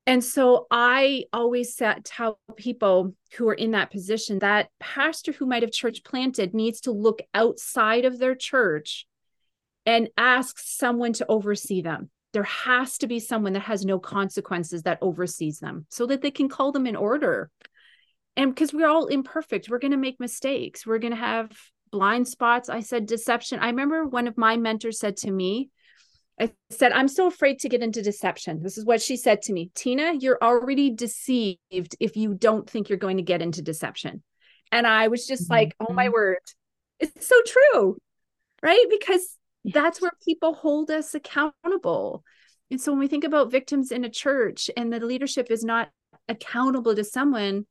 And 0.05 0.21
so 0.21 0.67
I 0.69 1.25
always 1.31 1.79
tell 2.03 2.39
people 2.57 3.15
who 3.37 3.47
are 3.47 3.53
in 3.53 3.71
that 3.71 3.89
position 3.89 4.39
that 4.39 4.69
pastor 4.79 5.31
who 5.31 5.45
might 5.45 5.63
have 5.63 5.71
church 5.71 6.03
planted 6.03 6.53
needs 6.53 6.81
to 6.81 6.91
look 6.91 7.21
outside 7.33 8.03
of 8.03 8.19
their 8.19 8.35
church 8.35 9.07
and 9.85 10.09
ask 10.17 10.59
someone 10.59 11.13
to 11.13 11.25
oversee 11.29 11.81
them. 11.81 12.09
There 12.33 12.43
has 12.43 12.97
to 12.97 13.07
be 13.07 13.19
someone 13.19 13.53
that 13.53 13.61
has 13.61 13.85
no 13.85 13.97
consequences 13.97 14.83
that 14.83 14.99
oversees 15.01 15.59
them 15.59 15.85
so 15.89 16.05
that 16.07 16.21
they 16.21 16.31
can 16.31 16.49
call 16.49 16.71
them 16.71 16.87
in 16.87 16.95
order. 16.95 17.49
And 18.35 18.53
because 18.53 18.73
we're 18.73 18.87
all 18.87 19.05
imperfect, 19.05 19.69
we're 19.69 19.79
going 19.79 19.91
to 19.91 19.97
make 19.97 20.19
mistakes. 20.19 20.85
We're 20.85 20.97
going 20.97 21.13
to 21.13 21.19
have 21.19 21.51
blind 21.91 22.27
spots. 22.27 22.67
I 22.67 22.79
said 22.79 23.05
deception. 23.05 23.59
I 23.59 23.67
remember 23.67 24.05
one 24.05 24.27
of 24.27 24.37
my 24.37 24.57
mentors 24.57 24.99
said 24.99 25.15
to 25.17 25.31
me, 25.31 25.69
I 26.39 26.51
said, 26.71 26.91
I'm 26.91 27.07
so 27.07 27.27
afraid 27.27 27.59
to 27.59 27.69
get 27.69 27.83
into 27.83 28.01
deception. 28.01 28.63
This 28.63 28.77
is 28.77 28.85
what 28.85 29.01
she 29.01 29.17
said 29.17 29.43
to 29.43 29.53
me 29.53 29.71
Tina, 29.75 30.13
you're 30.13 30.39
already 30.41 30.89
deceived 30.89 31.95
if 31.99 32.17
you 32.17 32.33
don't 32.33 32.69
think 32.69 32.89
you're 32.89 32.97
going 32.97 33.17
to 33.17 33.23
get 33.23 33.41
into 33.41 33.61
deception. 33.61 34.23
And 34.71 34.87
I 34.87 35.07
was 35.07 35.27
just 35.27 35.43
mm-hmm. 35.43 35.53
like, 35.53 35.75
oh 35.79 35.93
my 35.93 36.05
mm-hmm. 36.05 36.13
word, 36.13 36.39
it's 36.99 37.27
so 37.27 37.35
true. 37.45 37.97
Right. 38.61 38.85
Because 38.89 39.37
yes. 39.63 39.73
that's 39.73 40.01
where 40.01 40.11
people 40.25 40.53
hold 40.53 40.89
us 40.89 41.13
accountable. 41.13 42.23
And 42.71 42.81
so 42.81 42.91
when 42.91 42.99
we 42.99 43.07
think 43.07 43.23
about 43.23 43.51
victims 43.51 43.91
in 43.91 44.03
a 44.03 44.09
church 44.09 44.71
and 44.75 44.91
the 44.91 44.99
leadership 44.99 45.51
is 45.51 45.63
not 45.63 45.89
accountable 46.27 46.95
to 46.95 47.03
someone, 47.03 47.65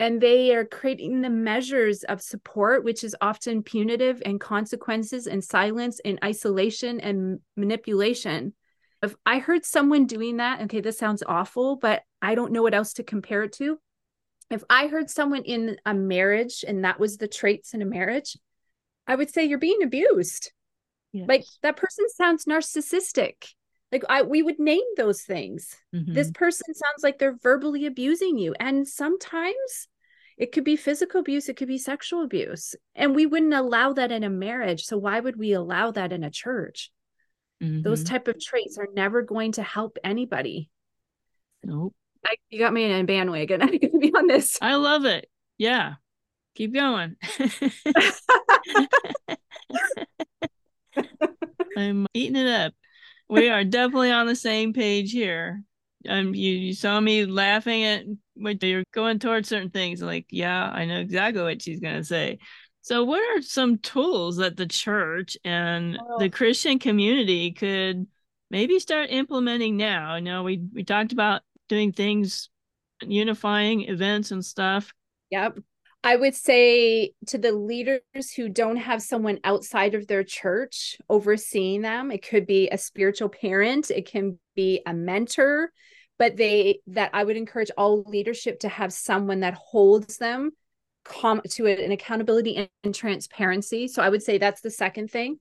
and 0.00 0.20
they 0.20 0.54
are 0.54 0.64
creating 0.64 1.20
the 1.20 1.30
measures 1.30 2.04
of 2.04 2.22
support 2.22 2.84
which 2.84 3.02
is 3.02 3.16
often 3.20 3.62
punitive 3.62 4.22
and 4.24 4.40
consequences 4.40 5.26
and 5.26 5.42
silence 5.42 6.00
and 6.04 6.18
isolation 6.24 7.00
and 7.00 7.40
manipulation. 7.56 8.54
If 9.02 9.14
i 9.24 9.38
heard 9.38 9.64
someone 9.64 10.06
doing 10.06 10.38
that 10.38 10.62
okay 10.62 10.80
this 10.80 10.98
sounds 10.98 11.22
awful 11.26 11.76
but 11.76 12.02
i 12.20 12.34
don't 12.34 12.52
know 12.52 12.62
what 12.62 12.74
else 12.74 12.94
to 12.94 13.02
compare 13.02 13.44
it 13.44 13.52
to. 13.54 13.78
If 14.50 14.64
i 14.70 14.86
heard 14.86 15.10
someone 15.10 15.42
in 15.42 15.78
a 15.84 15.94
marriage 15.94 16.64
and 16.66 16.84
that 16.84 17.00
was 17.00 17.16
the 17.16 17.28
traits 17.28 17.74
in 17.74 17.82
a 17.82 17.86
marriage 17.86 18.36
i 19.06 19.14
would 19.14 19.30
say 19.30 19.44
you're 19.44 19.58
being 19.58 19.82
abused. 19.82 20.52
Yes. 21.12 21.26
like 21.26 21.44
that 21.62 21.76
person 21.76 22.06
sounds 22.10 22.44
narcissistic 22.44 23.54
like 23.92 24.04
I 24.08 24.22
we 24.22 24.42
would 24.42 24.58
name 24.58 24.84
those 24.96 25.22
things. 25.22 25.76
Mm-hmm. 25.94 26.14
This 26.14 26.30
person 26.30 26.74
sounds 26.74 27.02
like 27.02 27.18
they're 27.18 27.38
verbally 27.42 27.86
abusing 27.86 28.38
you 28.38 28.54
and 28.58 28.86
sometimes 28.86 29.88
it 30.38 30.52
could 30.52 30.64
be 30.64 30.76
physical 30.76 31.20
abuse, 31.20 31.48
it 31.48 31.56
could 31.56 31.68
be 31.68 31.78
sexual 31.78 32.22
abuse. 32.22 32.76
And 32.94 33.14
we 33.14 33.26
wouldn't 33.26 33.54
allow 33.54 33.92
that 33.94 34.12
in 34.12 34.22
a 34.22 34.30
marriage. 34.30 34.84
So 34.84 34.96
why 34.96 35.18
would 35.18 35.36
we 35.36 35.52
allow 35.52 35.90
that 35.90 36.12
in 36.12 36.22
a 36.22 36.30
church? 36.30 36.92
Mm-hmm. 37.62 37.82
Those 37.82 38.04
type 38.04 38.28
of 38.28 38.40
traits 38.40 38.78
are 38.78 38.88
never 38.94 39.22
going 39.22 39.52
to 39.52 39.62
help 39.64 39.98
anybody. 40.04 40.70
Nope. 41.64 41.94
I, 42.24 42.36
you 42.50 42.60
got 42.60 42.72
me 42.72 42.84
in 42.84 42.92
a 42.92 43.04
bandwagon. 43.04 43.62
I'm 43.62 43.78
to 43.80 43.98
be 43.98 44.12
on 44.14 44.28
this. 44.28 44.58
I 44.62 44.76
love 44.76 45.06
it. 45.06 45.28
Yeah. 45.56 45.94
Keep 46.54 46.74
going. 46.74 47.16
I'm 51.76 52.06
eating 52.14 52.36
it 52.36 52.48
up 52.48 52.72
we 53.28 53.48
are 53.48 53.64
definitely 53.64 54.10
on 54.10 54.26
the 54.26 54.36
same 54.36 54.72
page 54.72 55.12
here. 55.12 55.62
Um, 56.08 56.34
you, 56.34 56.52
you 56.52 56.74
saw 56.74 57.00
me 57.00 57.26
laughing 57.26 57.84
at 57.84 58.04
when 58.34 58.58
you're 58.62 58.84
going 58.92 59.18
towards 59.18 59.48
certain 59.48 59.70
things. 59.70 60.00
Like, 60.00 60.26
yeah, 60.30 60.70
I 60.70 60.84
know 60.84 61.00
exactly 61.00 61.42
what 61.42 61.60
she's 61.60 61.80
gonna 61.80 62.04
say. 62.04 62.38
So, 62.82 63.04
what 63.04 63.20
are 63.20 63.42
some 63.42 63.78
tools 63.78 64.36
that 64.36 64.56
the 64.56 64.66
church 64.66 65.36
and 65.44 65.98
well, 66.08 66.18
the 66.18 66.30
Christian 66.30 66.78
community 66.78 67.52
could 67.52 68.06
maybe 68.50 68.78
start 68.78 69.10
implementing 69.10 69.76
now? 69.76 70.10
I 70.10 70.20
know 70.20 70.42
we 70.44 70.62
we 70.72 70.84
talked 70.84 71.12
about 71.12 71.42
doing 71.68 71.92
things, 71.92 72.48
unifying 73.02 73.82
events 73.82 74.30
and 74.30 74.44
stuff. 74.44 74.94
Yep. 75.30 75.58
I 76.04 76.14
would 76.14 76.34
say 76.34 77.12
to 77.26 77.38
the 77.38 77.52
leaders 77.52 78.32
who 78.36 78.48
don't 78.48 78.76
have 78.76 79.02
someone 79.02 79.40
outside 79.42 79.94
of 79.94 80.06
their 80.06 80.22
church 80.22 80.96
overseeing 81.08 81.82
them, 81.82 82.10
it 82.12 82.26
could 82.26 82.46
be 82.46 82.68
a 82.68 82.78
spiritual 82.78 83.28
parent, 83.28 83.90
it 83.90 84.06
can 84.08 84.38
be 84.54 84.80
a 84.86 84.94
mentor, 84.94 85.72
but 86.18 86.36
they 86.36 86.80
that 86.86 87.10
I 87.12 87.24
would 87.24 87.36
encourage 87.36 87.70
all 87.76 88.04
leadership 88.06 88.60
to 88.60 88.68
have 88.68 88.92
someone 88.92 89.40
that 89.40 89.54
holds 89.54 90.18
them 90.18 90.52
com- 91.04 91.42
to 91.50 91.66
it 91.66 91.80
an 91.80 91.90
accountability 91.90 92.56
and, 92.56 92.68
and 92.84 92.94
transparency. 92.94 93.88
So 93.88 94.02
I 94.02 94.08
would 94.08 94.22
say 94.22 94.38
that's 94.38 94.60
the 94.60 94.70
second 94.70 95.10
thing. 95.10 95.40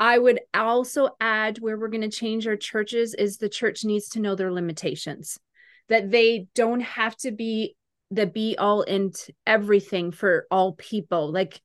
I 0.00 0.18
would 0.18 0.40
also 0.52 1.10
add 1.20 1.58
where 1.58 1.78
we're 1.78 1.88
going 1.88 2.00
to 2.00 2.08
change 2.08 2.46
our 2.46 2.56
churches 2.56 3.14
is 3.14 3.36
the 3.36 3.48
church 3.48 3.84
needs 3.84 4.08
to 4.10 4.20
know 4.20 4.34
their 4.34 4.52
limitations, 4.52 5.38
that 5.88 6.10
they 6.10 6.48
don't 6.54 6.80
have 6.80 7.16
to 7.18 7.30
be 7.30 7.76
the 8.10 8.26
be 8.26 8.56
all 8.58 8.82
and 8.82 9.14
everything 9.46 10.12
for 10.12 10.46
all 10.50 10.72
people. 10.72 11.32
Like 11.32 11.60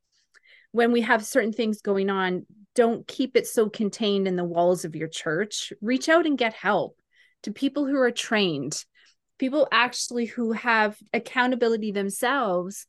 when 0.72 0.92
we 0.92 1.02
have 1.02 1.26
certain 1.26 1.54
things 1.54 1.82
going 1.82 2.10
on 2.10 2.46
don't 2.76 3.08
keep 3.08 3.36
it 3.36 3.48
so 3.48 3.68
contained 3.68 4.28
in 4.28 4.36
the 4.36 4.44
walls 4.44 4.86
of 4.86 4.96
your 4.96 5.08
church. 5.08 5.74
Reach 5.82 6.08
out 6.08 6.26
and 6.26 6.38
get 6.38 6.54
help 6.54 6.96
to 7.44 7.52
people 7.52 7.86
who 7.86 7.98
are 7.98 8.12
trained 8.12 8.86
people 9.40 9.68
actually 9.72 10.26
who 10.26 10.52
have 10.52 10.98
accountability 11.14 11.92
themselves 11.92 12.86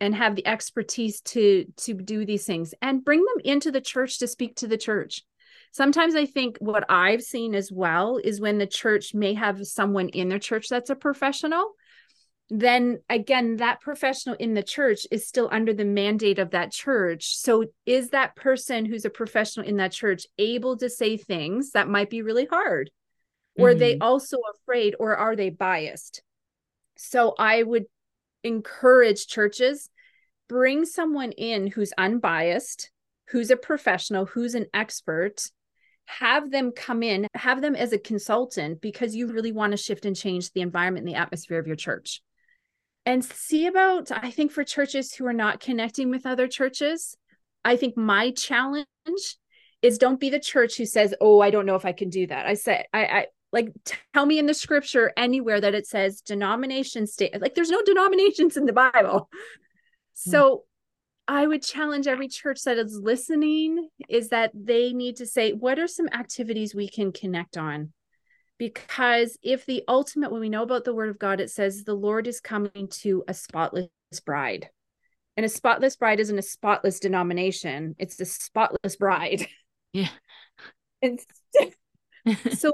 and 0.00 0.14
have 0.14 0.34
the 0.34 0.46
expertise 0.46 1.20
to 1.20 1.66
to 1.76 1.94
do 1.94 2.24
these 2.24 2.46
things. 2.46 2.74
And 2.82 3.04
bring 3.04 3.20
them 3.20 3.42
into 3.44 3.70
the 3.70 3.82
church 3.82 4.18
to 4.18 4.26
speak 4.26 4.56
to 4.56 4.66
the 4.66 4.78
church. 4.78 5.22
Sometimes 5.72 6.16
i 6.16 6.26
think 6.26 6.56
what 6.58 6.84
i've 6.88 7.22
seen 7.22 7.54
as 7.54 7.70
well 7.70 8.18
is 8.22 8.40
when 8.40 8.58
the 8.58 8.66
church 8.66 9.14
may 9.14 9.34
have 9.34 9.64
someone 9.64 10.08
in 10.08 10.28
their 10.28 10.40
church 10.40 10.66
that's 10.68 10.90
a 10.90 10.96
professional 10.96 11.74
then 12.50 12.98
again 13.08 13.56
that 13.56 13.80
professional 13.80 14.34
in 14.34 14.54
the 14.54 14.62
church 14.62 15.06
is 15.12 15.26
still 15.26 15.48
under 15.52 15.72
the 15.72 15.84
mandate 15.84 16.40
of 16.40 16.50
that 16.50 16.72
church. 16.72 17.36
So 17.36 17.66
is 17.86 18.10
that 18.10 18.34
person 18.34 18.84
who's 18.84 19.04
a 19.04 19.10
professional 19.10 19.66
in 19.66 19.76
that 19.76 19.92
church 19.92 20.26
able 20.36 20.76
to 20.78 20.90
say 20.90 21.16
things 21.16 21.70
that 21.72 21.88
might 21.88 22.10
be 22.10 22.22
really 22.22 22.46
hard? 22.46 22.90
Mm-hmm. 23.58 23.66
are 23.66 23.74
they 23.74 23.98
also 23.98 24.38
afraid 24.54 24.94
or 24.98 25.16
are 25.16 25.36
they 25.36 25.50
biased? 25.50 26.22
So 26.96 27.34
i 27.38 27.62
would 27.62 27.86
encourage 28.42 29.26
churches 29.26 29.88
bring 30.48 30.84
someone 30.84 31.32
in 31.32 31.68
who's 31.68 31.92
unbiased 31.98 32.90
who's 33.28 33.50
a 33.50 33.56
professional 33.56 34.26
who's 34.26 34.54
an 34.54 34.66
expert. 34.74 35.42
Have 36.06 36.50
them 36.50 36.72
come 36.72 37.04
in 37.04 37.28
have 37.34 37.62
them 37.62 37.76
as 37.76 37.92
a 37.92 37.98
consultant 37.98 38.80
because 38.80 39.14
you 39.14 39.32
really 39.32 39.52
want 39.52 39.70
to 39.70 39.76
shift 39.76 40.04
and 40.04 40.16
change 40.16 40.50
the 40.50 40.62
environment 40.62 41.06
and 41.06 41.14
the 41.14 41.20
atmosphere 41.20 41.58
of 41.58 41.68
your 41.68 41.76
church 41.76 42.20
and 43.06 43.24
see 43.24 43.66
about 43.66 44.10
i 44.10 44.30
think 44.30 44.50
for 44.52 44.64
churches 44.64 45.14
who 45.14 45.26
are 45.26 45.32
not 45.32 45.60
connecting 45.60 46.10
with 46.10 46.26
other 46.26 46.46
churches 46.46 47.16
i 47.64 47.76
think 47.76 47.96
my 47.96 48.30
challenge 48.32 48.86
is 49.82 49.98
don't 49.98 50.20
be 50.20 50.30
the 50.30 50.40
church 50.40 50.76
who 50.76 50.86
says 50.86 51.14
oh 51.20 51.40
i 51.40 51.50
don't 51.50 51.66
know 51.66 51.76
if 51.76 51.84
i 51.84 51.92
can 51.92 52.10
do 52.10 52.26
that. 52.26 52.46
I 52.46 52.54
said 52.54 52.84
i 52.92 53.04
i 53.04 53.26
like 53.52 53.72
tell 54.14 54.26
me 54.26 54.38
in 54.38 54.46
the 54.46 54.54
scripture 54.54 55.12
anywhere 55.16 55.60
that 55.60 55.74
it 55.74 55.86
says 55.86 56.20
denomination 56.20 57.06
state 57.06 57.40
like 57.40 57.54
there's 57.54 57.70
no 57.70 57.82
denominations 57.82 58.56
in 58.56 58.66
the 58.66 58.72
bible. 58.72 59.28
Mm-hmm. 59.30 60.30
so 60.30 60.64
i 61.26 61.46
would 61.46 61.62
challenge 61.62 62.06
every 62.06 62.28
church 62.28 62.62
that 62.64 62.78
is 62.78 63.00
listening 63.02 63.88
is 64.08 64.28
that 64.28 64.52
they 64.54 64.92
need 64.92 65.16
to 65.16 65.26
say 65.26 65.52
what 65.52 65.78
are 65.78 65.88
some 65.88 66.08
activities 66.12 66.74
we 66.74 66.88
can 66.88 67.12
connect 67.12 67.56
on 67.56 67.92
because 68.60 69.38
if 69.42 69.64
the 69.64 69.82
ultimate 69.88 70.30
when 70.30 70.42
we 70.42 70.50
know 70.50 70.62
about 70.62 70.84
the 70.84 70.92
word 70.92 71.08
of 71.08 71.18
god 71.18 71.40
it 71.40 71.50
says 71.50 71.82
the 71.82 71.94
lord 71.94 72.26
is 72.26 72.40
coming 72.40 72.88
to 72.90 73.24
a 73.26 73.32
spotless 73.32 73.88
bride. 74.24 74.68
And 75.36 75.46
a 75.46 75.48
spotless 75.48 75.96
bride 75.96 76.20
isn't 76.20 76.38
a 76.38 76.42
spotless 76.42 77.00
denomination. 77.00 77.94
It's 77.98 78.20
a 78.20 78.26
spotless 78.26 78.96
bride. 78.96 79.48
Yeah. 79.92 80.10
And 81.02 81.18
so 82.52 82.70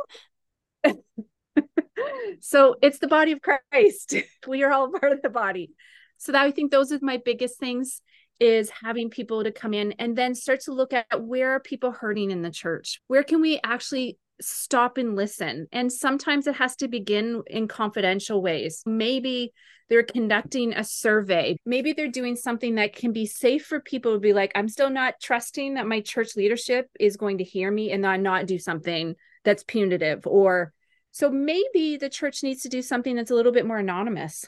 so 2.40 2.74
it's 2.82 2.98
the 2.98 3.08
body 3.08 3.32
of 3.32 3.40
christ. 3.40 4.14
We 4.46 4.64
are 4.64 4.70
all 4.70 4.90
part 4.90 5.12
of 5.12 5.22
the 5.22 5.30
body. 5.30 5.70
So 6.18 6.32
that 6.32 6.42
i 6.42 6.50
think 6.50 6.70
those 6.70 6.92
are 6.92 6.98
my 7.00 7.16
biggest 7.24 7.58
things 7.58 8.02
is 8.38 8.68
having 8.68 9.08
people 9.08 9.44
to 9.44 9.50
come 9.50 9.72
in 9.72 9.92
and 9.92 10.14
then 10.14 10.34
start 10.34 10.60
to 10.62 10.72
look 10.72 10.92
at 10.92 11.06
where 11.22 11.52
are 11.52 11.60
people 11.60 11.90
hurting 11.90 12.30
in 12.30 12.42
the 12.42 12.50
church? 12.50 13.00
Where 13.06 13.22
can 13.22 13.40
we 13.40 13.60
actually 13.64 14.18
stop 14.40 14.98
and 14.98 15.16
listen. 15.16 15.66
And 15.72 15.92
sometimes 15.92 16.46
it 16.46 16.56
has 16.56 16.76
to 16.76 16.88
begin 16.88 17.42
in 17.46 17.68
confidential 17.68 18.42
ways. 18.42 18.82
Maybe 18.86 19.52
they're 19.88 20.02
conducting 20.02 20.72
a 20.72 20.84
survey. 20.84 21.56
Maybe 21.64 21.92
they're 21.92 22.08
doing 22.08 22.36
something 22.36 22.74
that 22.74 22.94
can 22.94 23.12
be 23.12 23.26
safe 23.26 23.64
for 23.66 23.80
people 23.80 24.14
to 24.14 24.20
be 24.20 24.32
like, 24.32 24.52
I'm 24.54 24.68
still 24.68 24.90
not 24.90 25.14
trusting 25.22 25.74
that 25.74 25.86
my 25.86 26.00
church 26.00 26.36
leadership 26.36 26.90
is 26.98 27.16
going 27.16 27.38
to 27.38 27.44
hear 27.44 27.70
me 27.70 27.92
and 27.92 28.02
not, 28.02 28.20
not 28.20 28.46
do 28.46 28.58
something 28.58 29.14
that's 29.44 29.62
punitive. 29.62 30.26
Or 30.26 30.72
so 31.12 31.30
maybe 31.30 31.96
the 31.96 32.08
church 32.08 32.42
needs 32.42 32.62
to 32.62 32.68
do 32.68 32.82
something 32.82 33.14
that's 33.14 33.30
a 33.30 33.34
little 33.34 33.52
bit 33.52 33.66
more 33.66 33.78
anonymous. 33.78 34.46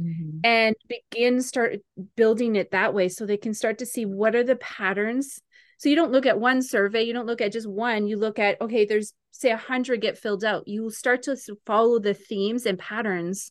Mm-hmm. 0.00 0.38
and 0.44 0.76
begin 0.88 1.42
start 1.42 1.80
building 2.16 2.56
it 2.56 2.70
that 2.70 2.94
way 2.94 3.10
so 3.10 3.26
they 3.26 3.36
can 3.36 3.52
start 3.52 3.78
to 3.78 3.86
see 3.86 4.06
what 4.06 4.34
are 4.34 4.44
the 4.44 4.56
patterns 4.56 5.42
So 5.80 5.88
you 5.88 5.96
don't 5.96 6.12
look 6.12 6.26
at 6.26 6.38
one 6.38 6.60
survey, 6.60 7.04
you 7.04 7.14
don't 7.14 7.24
look 7.24 7.40
at 7.40 7.52
just 7.52 7.66
one, 7.66 8.06
you 8.06 8.18
look 8.18 8.38
at, 8.38 8.60
okay, 8.60 8.84
there's 8.84 9.14
say 9.30 9.50
a 9.50 9.56
hundred 9.56 10.02
get 10.02 10.18
filled 10.18 10.44
out. 10.44 10.68
You 10.68 10.90
start 10.90 11.22
to 11.22 11.38
follow 11.64 11.98
the 11.98 12.12
themes 12.12 12.66
and 12.66 12.78
patterns 12.78 13.50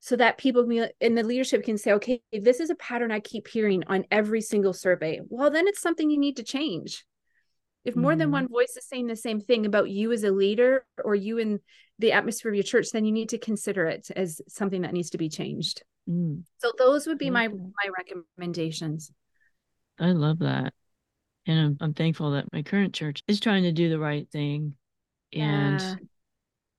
so 0.00 0.14
that 0.16 0.36
people 0.36 0.68
in 1.00 1.14
the 1.14 1.22
leadership 1.22 1.64
can 1.64 1.78
say, 1.78 1.92
okay, 1.92 2.20
this 2.30 2.60
is 2.60 2.68
a 2.68 2.74
pattern 2.74 3.10
I 3.10 3.20
keep 3.20 3.48
hearing 3.48 3.82
on 3.86 4.04
every 4.10 4.42
single 4.42 4.74
survey. 4.74 5.20
Well, 5.26 5.50
then 5.50 5.66
it's 5.66 5.80
something 5.80 6.10
you 6.10 6.18
need 6.18 6.36
to 6.36 6.42
change. 6.42 7.06
If 7.82 7.96
more 7.96 8.10
mm-hmm. 8.10 8.18
than 8.18 8.30
one 8.30 8.48
voice 8.48 8.76
is 8.76 8.86
saying 8.86 9.06
the 9.06 9.16
same 9.16 9.40
thing 9.40 9.64
about 9.64 9.88
you 9.88 10.12
as 10.12 10.24
a 10.24 10.30
leader 10.30 10.84
or 11.02 11.14
you 11.14 11.38
in 11.38 11.60
the 11.98 12.12
atmosphere 12.12 12.50
of 12.50 12.56
your 12.56 12.62
church, 12.62 12.90
then 12.92 13.06
you 13.06 13.12
need 13.12 13.30
to 13.30 13.38
consider 13.38 13.86
it 13.86 14.10
as 14.14 14.42
something 14.48 14.82
that 14.82 14.92
needs 14.92 15.08
to 15.10 15.18
be 15.18 15.30
changed. 15.30 15.82
Mm. 16.06 16.42
So 16.58 16.72
those 16.76 17.06
would 17.06 17.16
be 17.16 17.30
my 17.30 17.48
my 17.48 17.88
recommendations. 17.96 19.10
I 19.98 20.12
love 20.12 20.40
that. 20.40 20.74
And 21.48 21.58
I'm, 21.58 21.76
I'm 21.80 21.94
thankful 21.94 22.32
that 22.32 22.52
my 22.52 22.62
current 22.62 22.94
church 22.94 23.22
is 23.26 23.40
trying 23.40 23.62
to 23.64 23.72
do 23.72 23.88
the 23.88 23.98
right 23.98 24.28
thing. 24.30 24.74
And 25.32 25.80
yeah. 25.80 25.94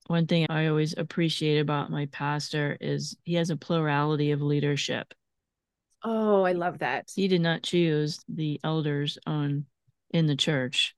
one 0.08 0.28
thing 0.28 0.46
I 0.50 0.68
always 0.68 0.94
appreciate 0.96 1.60
about 1.60 1.92
my 1.92 2.06
pastor 2.12 2.78
is 2.80 3.18
he 3.24 3.34
has 3.34 3.50
a 3.50 3.58
plurality 3.58 4.32
of 4.32 4.42
leadership. 4.42 5.14
Oh, 6.04 6.44
I 6.44 6.54
love 6.54 6.80
that. 6.80 7.12
He 7.14 7.28
did 7.28 7.42
not 7.42 7.64
choose 7.64 8.20
the 8.30 8.60
elders 8.64 9.18
on 9.26 9.66
in 10.12 10.28
the 10.28 10.36
church. 10.36 10.96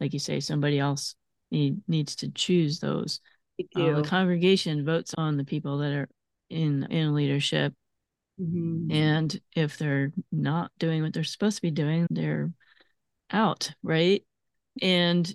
Like 0.00 0.12
you 0.12 0.20
say, 0.20 0.38
somebody 0.38 0.78
else 0.78 1.16
need, 1.50 1.82
needs 1.88 2.16
to 2.16 2.30
choose 2.30 2.78
those. 2.78 3.20
Uh, 3.74 3.94
the 3.94 4.04
congregation 4.04 4.84
votes 4.84 5.12
on 5.18 5.36
the 5.36 5.44
people 5.44 5.78
that 5.78 5.92
are 5.92 6.08
in 6.48 6.84
in 6.84 7.14
leadership. 7.14 7.74
Mm-hmm. 8.40 8.92
And 8.92 9.40
if 9.56 9.76
they're 9.76 10.12
not 10.30 10.70
doing 10.78 11.02
what 11.02 11.12
they're 11.12 11.24
supposed 11.24 11.56
to 11.56 11.62
be 11.62 11.72
doing, 11.72 12.06
they're 12.08 12.52
out, 13.30 13.72
right? 13.82 14.24
And 14.80 15.32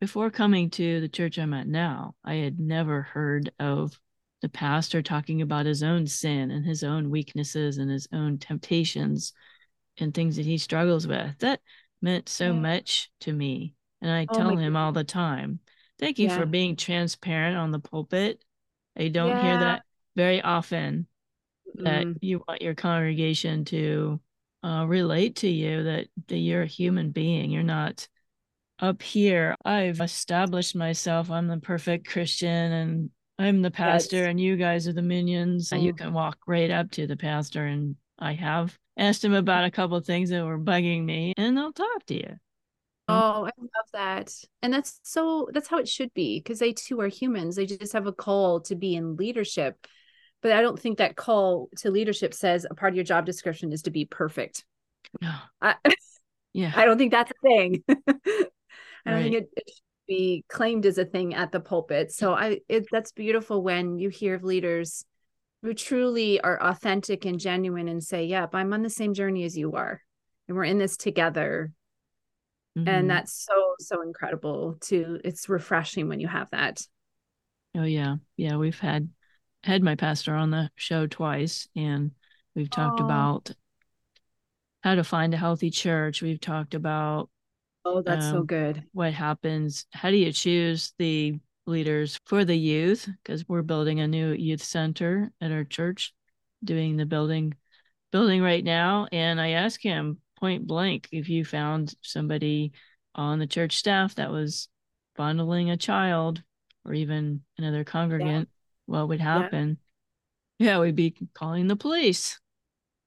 before 0.00 0.30
coming 0.30 0.70
to 0.70 1.00
the 1.00 1.08
church 1.08 1.38
I'm 1.38 1.54
at 1.54 1.68
now, 1.68 2.14
I 2.24 2.34
had 2.34 2.58
never 2.58 3.02
heard 3.02 3.52
of 3.58 3.98
the 4.40 4.48
pastor 4.48 5.02
talking 5.02 5.40
about 5.40 5.66
his 5.66 5.82
own 5.82 6.06
sin 6.06 6.50
and 6.50 6.66
his 6.66 6.82
own 6.82 7.10
weaknesses 7.10 7.78
and 7.78 7.90
his 7.90 8.08
own 8.12 8.38
temptations 8.38 9.32
and 9.98 10.12
things 10.12 10.36
that 10.36 10.46
he 10.46 10.58
struggles 10.58 11.06
with. 11.06 11.38
That 11.38 11.60
meant 12.00 12.28
so 12.28 12.46
yeah. 12.46 12.52
much 12.52 13.10
to 13.20 13.32
me. 13.32 13.74
And 14.00 14.10
I 14.10 14.26
oh 14.28 14.34
tell 14.34 14.56
him 14.56 14.76
all 14.76 14.90
the 14.90 15.04
time, 15.04 15.60
thank 16.00 16.18
you 16.18 16.26
yeah. 16.26 16.38
for 16.38 16.46
being 16.46 16.74
transparent 16.74 17.56
on 17.56 17.70
the 17.70 17.78
pulpit. 17.78 18.44
I 18.98 19.08
don't 19.08 19.28
yeah. 19.28 19.42
hear 19.42 19.58
that 19.60 19.82
very 20.16 20.42
often 20.42 21.06
that 21.76 22.04
mm. 22.04 22.18
you 22.20 22.42
want 22.46 22.60
your 22.60 22.74
congregation 22.74 23.64
to 23.66 24.20
uh, 24.62 24.84
relate 24.86 25.36
to 25.36 25.48
you 25.48 25.82
that, 25.84 26.08
that 26.28 26.38
you're 26.38 26.62
a 26.62 26.66
human 26.66 27.10
being. 27.10 27.50
You're 27.50 27.62
not 27.62 28.06
up 28.78 29.02
here. 29.02 29.56
I've 29.64 30.00
established 30.00 30.74
myself. 30.74 31.30
I'm 31.30 31.48
the 31.48 31.58
perfect 31.58 32.06
Christian 32.08 32.72
and 32.72 33.10
I'm 33.38 33.62
the 33.62 33.70
pastor, 33.70 34.18
yes. 34.18 34.26
and 34.26 34.40
you 34.40 34.56
guys 34.56 34.86
are 34.86 34.92
the 34.92 35.02
minions. 35.02 35.70
Mm. 35.70 35.82
You 35.82 35.94
can 35.94 36.12
walk 36.12 36.38
right 36.46 36.70
up 36.70 36.90
to 36.92 37.06
the 37.06 37.16
pastor, 37.16 37.66
and 37.66 37.96
I 38.18 38.34
have 38.34 38.78
asked 38.96 39.24
him 39.24 39.34
about 39.34 39.64
a 39.64 39.70
couple 39.70 39.96
of 39.96 40.06
things 40.06 40.30
that 40.30 40.44
were 40.44 40.58
bugging 40.58 41.04
me, 41.04 41.32
and 41.36 41.56
they'll 41.56 41.72
talk 41.72 42.06
to 42.06 42.14
you. 42.14 42.36
Oh, 43.08 43.44
I 43.46 43.50
love 43.58 43.88
that. 43.94 44.32
And 44.62 44.72
that's 44.72 45.00
so, 45.02 45.48
that's 45.52 45.68
how 45.68 45.78
it 45.78 45.88
should 45.88 46.14
be 46.14 46.38
because 46.38 46.60
they 46.60 46.72
too 46.72 47.00
are 47.00 47.08
humans. 47.08 47.56
They 47.56 47.66
just 47.66 47.92
have 47.94 48.06
a 48.06 48.12
call 48.12 48.60
to 48.60 48.76
be 48.76 48.94
in 48.94 49.16
leadership 49.16 49.86
but 50.42 50.52
I 50.52 50.60
don't 50.60 50.78
think 50.78 50.98
that 50.98 51.16
call 51.16 51.68
to 51.78 51.90
leadership 51.90 52.34
says 52.34 52.66
a 52.68 52.74
part 52.74 52.92
of 52.92 52.96
your 52.96 53.04
job 53.04 53.24
description 53.24 53.72
is 53.72 53.82
to 53.82 53.90
be 53.90 54.04
perfect. 54.04 54.64
No. 55.20 55.32
I, 55.60 55.76
yeah. 56.52 56.72
I 56.74 56.84
don't 56.84 56.98
think 56.98 57.12
that's 57.12 57.30
a 57.30 57.48
thing. 57.48 57.84
I 57.88 59.10
don't 59.10 59.14
right. 59.14 59.22
think 59.22 59.34
it, 59.36 59.50
it, 59.56 59.64
should 59.68 60.06
be 60.08 60.44
claimed 60.48 60.84
as 60.84 60.98
a 60.98 61.04
thing 61.04 61.34
at 61.34 61.52
the 61.52 61.60
pulpit. 61.60 62.12
So 62.12 62.32
I 62.34 62.60
it, 62.68 62.86
that's 62.90 63.12
beautiful 63.12 63.62
when 63.62 63.98
you 63.98 64.08
hear 64.08 64.34
of 64.34 64.44
leaders 64.44 65.04
who 65.62 65.74
truly 65.74 66.40
are 66.40 66.60
authentic 66.60 67.24
and 67.24 67.38
genuine 67.38 67.88
and 67.88 68.02
say, 68.02 68.26
"Yep, 68.26 68.54
I'm 68.54 68.72
on 68.72 68.82
the 68.82 68.90
same 68.90 69.14
journey 69.14 69.44
as 69.44 69.56
you 69.56 69.72
are, 69.72 70.00
and 70.48 70.56
we're 70.56 70.64
in 70.64 70.78
this 70.78 70.96
together." 70.96 71.72
Mm-hmm. 72.76 72.88
And 72.88 73.10
that's 73.10 73.32
so 73.32 73.74
so 73.78 74.02
incredible. 74.02 74.76
To 74.82 75.20
it's 75.24 75.48
refreshing 75.48 76.08
when 76.08 76.20
you 76.20 76.28
have 76.28 76.50
that. 76.50 76.80
Oh 77.76 77.84
yeah, 77.84 78.16
yeah. 78.36 78.56
We've 78.56 78.78
had 78.78 79.08
had 79.64 79.82
my 79.82 79.94
pastor 79.94 80.34
on 80.34 80.50
the 80.50 80.70
show 80.76 81.06
twice, 81.06 81.68
and 81.76 82.12
we've 82.54 82.70
talked 82.70 83.00
Aww. 83.00 83.04
about 83.04 83.50
how 84.82 84.96
to 84.96 85.04
find 85.04 85.32
a 85.32 85.38
healthy 85.38 85.70
church. 85.70 86.22
We've 86.22 86.40
talked 86.40 86.74
about 86.74 87.30
oh, 87.84 88.02
that's 88.02 88.26
um, 88.26 88.32
so 88.32 88.42
good. 88.42 88.84
What 88.92 89.12
happens? 89.12 89.86
How 89.92 90.10
do 90.10 90.16
you 90.16 90.32
choose 90.32 90.92
the 90.98 91.38
leaders 91.66 92.18
for 92.26 92.44
the 92.44 92.56
youth? 92.56 93.08
Because 93.22 93.48
we're 93.48 93.62
building 93.62 94.00
a 94.00 94.08
new 94.08 94.32
youth 94.32 94.62
center 94.62 95.30
at 95.40 95.52
our 95.52 95.64
church, 95.64 96.12
doing 96.64 96.96
the 96.96 97.06
building 97.06 97.54
building 98.10 98.42
right 98.42 98.64
now. 98.64 99.06
And 99.12 99.40
I 99.40 99.50
asked 99.50 99.82
him 99.82 100.18
point 100.38 100.66
blank 100.66 101.08
if 101.12 101.28
you 101.28 101.44
found 101.44 101.94
somebody 102.02 102.72
on 103.14 103.38
the 103.38 103.46
church 103.46 103.76
staff 103.76 104.16
that 104.16 104.32
was 104.32 104.68
fondling 105.14 105.70
a 105.70 105.76
child 105.76 106.42
or 106.84 106.94
even 106.94 107.42
another 107.58 107.84
congregant 107.84 108.48
what 108.86 109.08
would 109.08 109.20
happen? 109.20 109.78
Yeah, 110.58 110.66
yeah 110.66 110.80
we'd 110.80 110.96
be 110.96 111.14
calling 111.34 111.66
the 111.66 111.76
police. 111.76 112.38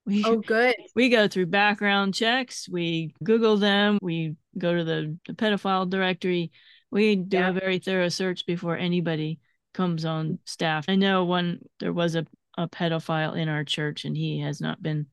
We, 0.07 0.23
oh, 0.23 0.35
good. 0.35 0.75
We 0.95 1.09
go 1.09 1.27
through 1.27 1.47
background 1.47 2.13
checks. 2.13 2.69
We 2.69 3.15
Google 3.23 3.57
them. 3.57 3.97
We 4.03 4.35
go 4.55 4.75
to 4.75 4.83
the, 4.83 5.17
the 5.25 5.33
pedophile 5.33 5.89
directory. 5.89 6.51
We 6.91 7.15
do 7.15 7.37
yeah. 7.37 7.49
a 7.49 7.53
very 7.53 7.79
thorough 7.79 8.09
search 8.09 8.45
before 8.45 8.77
anybody 8.77 9.39
comes 9.73 10.05
on 10.05 10.37
staff. 10.45 10.85
I 10.89 10.95
know 10.95 11.25
one 11.25 11.59
there 11.79 11.91
was 11.91 12.13
a, 12.13 12.27
a 12.55 12.67
pedophile 12.67 13.35
in 13.35 13.49
our 13.49 13.63
church 13.63 14.05
and 14.05 14.15
he 14.15 14.41
has 14.41 14.61
not 14.61 14.79
been 14.81 15.07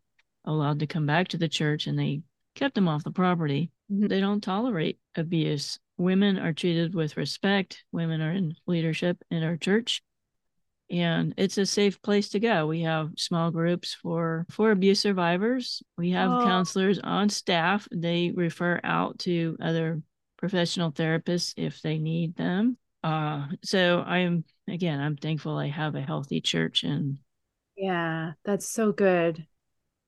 allowed 0.44 0.80
to 0.80 0.86
come 0.86 1.06
back 1.06 1.28
to 1.28 1.38
the 1.38 1.48
church 1.48 1.86
and 1.86 1.98
they 1.98 2.20
kept 2.54 2.76
him 2.76 2.86
off 2.86 3.02
the 3.02 3.12
property. 3.12 3.70
Mm-hmm. 3.90 4.08
They 4.08 4.20
don't 4.20 4.42
tolerate 4.42 4.98
abuse. 5.16 5.78
Women 5.96 6.38
are 6.38 6.52
treated 6.52 6.94
with 6.94 7.16
respect. 7.16 7.82
Women 7.92 8.20
are 8.20 8.32
in 8.32 8.56
leadership 8.66 9.24
in 9.30 9.42
our 9.42 9.56
church 9.56 10.02
and 10.92 11.32
it's 11.38 11.56
a 11.56 11.64
safe 11.64 12.00
place 12.02 12.28
to 12.28 12.38
go. 12.38 12.66
We 12.66 12.82
have 12.82 13.12
small 13.16 13.50
groups 13.50 13.94
for 13.94 14.46
for 14.50 14.70
abuse 14.70 15.00
survivors. 15.00 15.82
We 15.96 16.10
have 16.10 16.30
oh. 16.30 16.44
counselors 16.44 16.98
on 17.02 17.30
staff. 17.30 17.88
They 17.90 18.30
refer 18.34 18.78
out 18.84 19.18
to 19.20 19.56
other 19.60 20.02
professional 20.36 20.92
therapists 20.92 21.54
if 21.56 21.80
they 21.80 21.98
need 21.98 22.36
them. 22.36 22.76
Uh, 23.02 23.46
so 23.64 24.00
I'm 24.00 24.44
again, 24.68 25.00
I'm 25.00 25.16
thankful 25.16 25.56
I 25.56 25.68
have 25.68 25.94
a 25.94 26.02
healthy 26.02 26.42
church 26.42 26.84
and 26.84 27.18
yeah, 27.74 28.32
that's 28.44 28.68
so 28.68 28.92
good. 28.92 29.46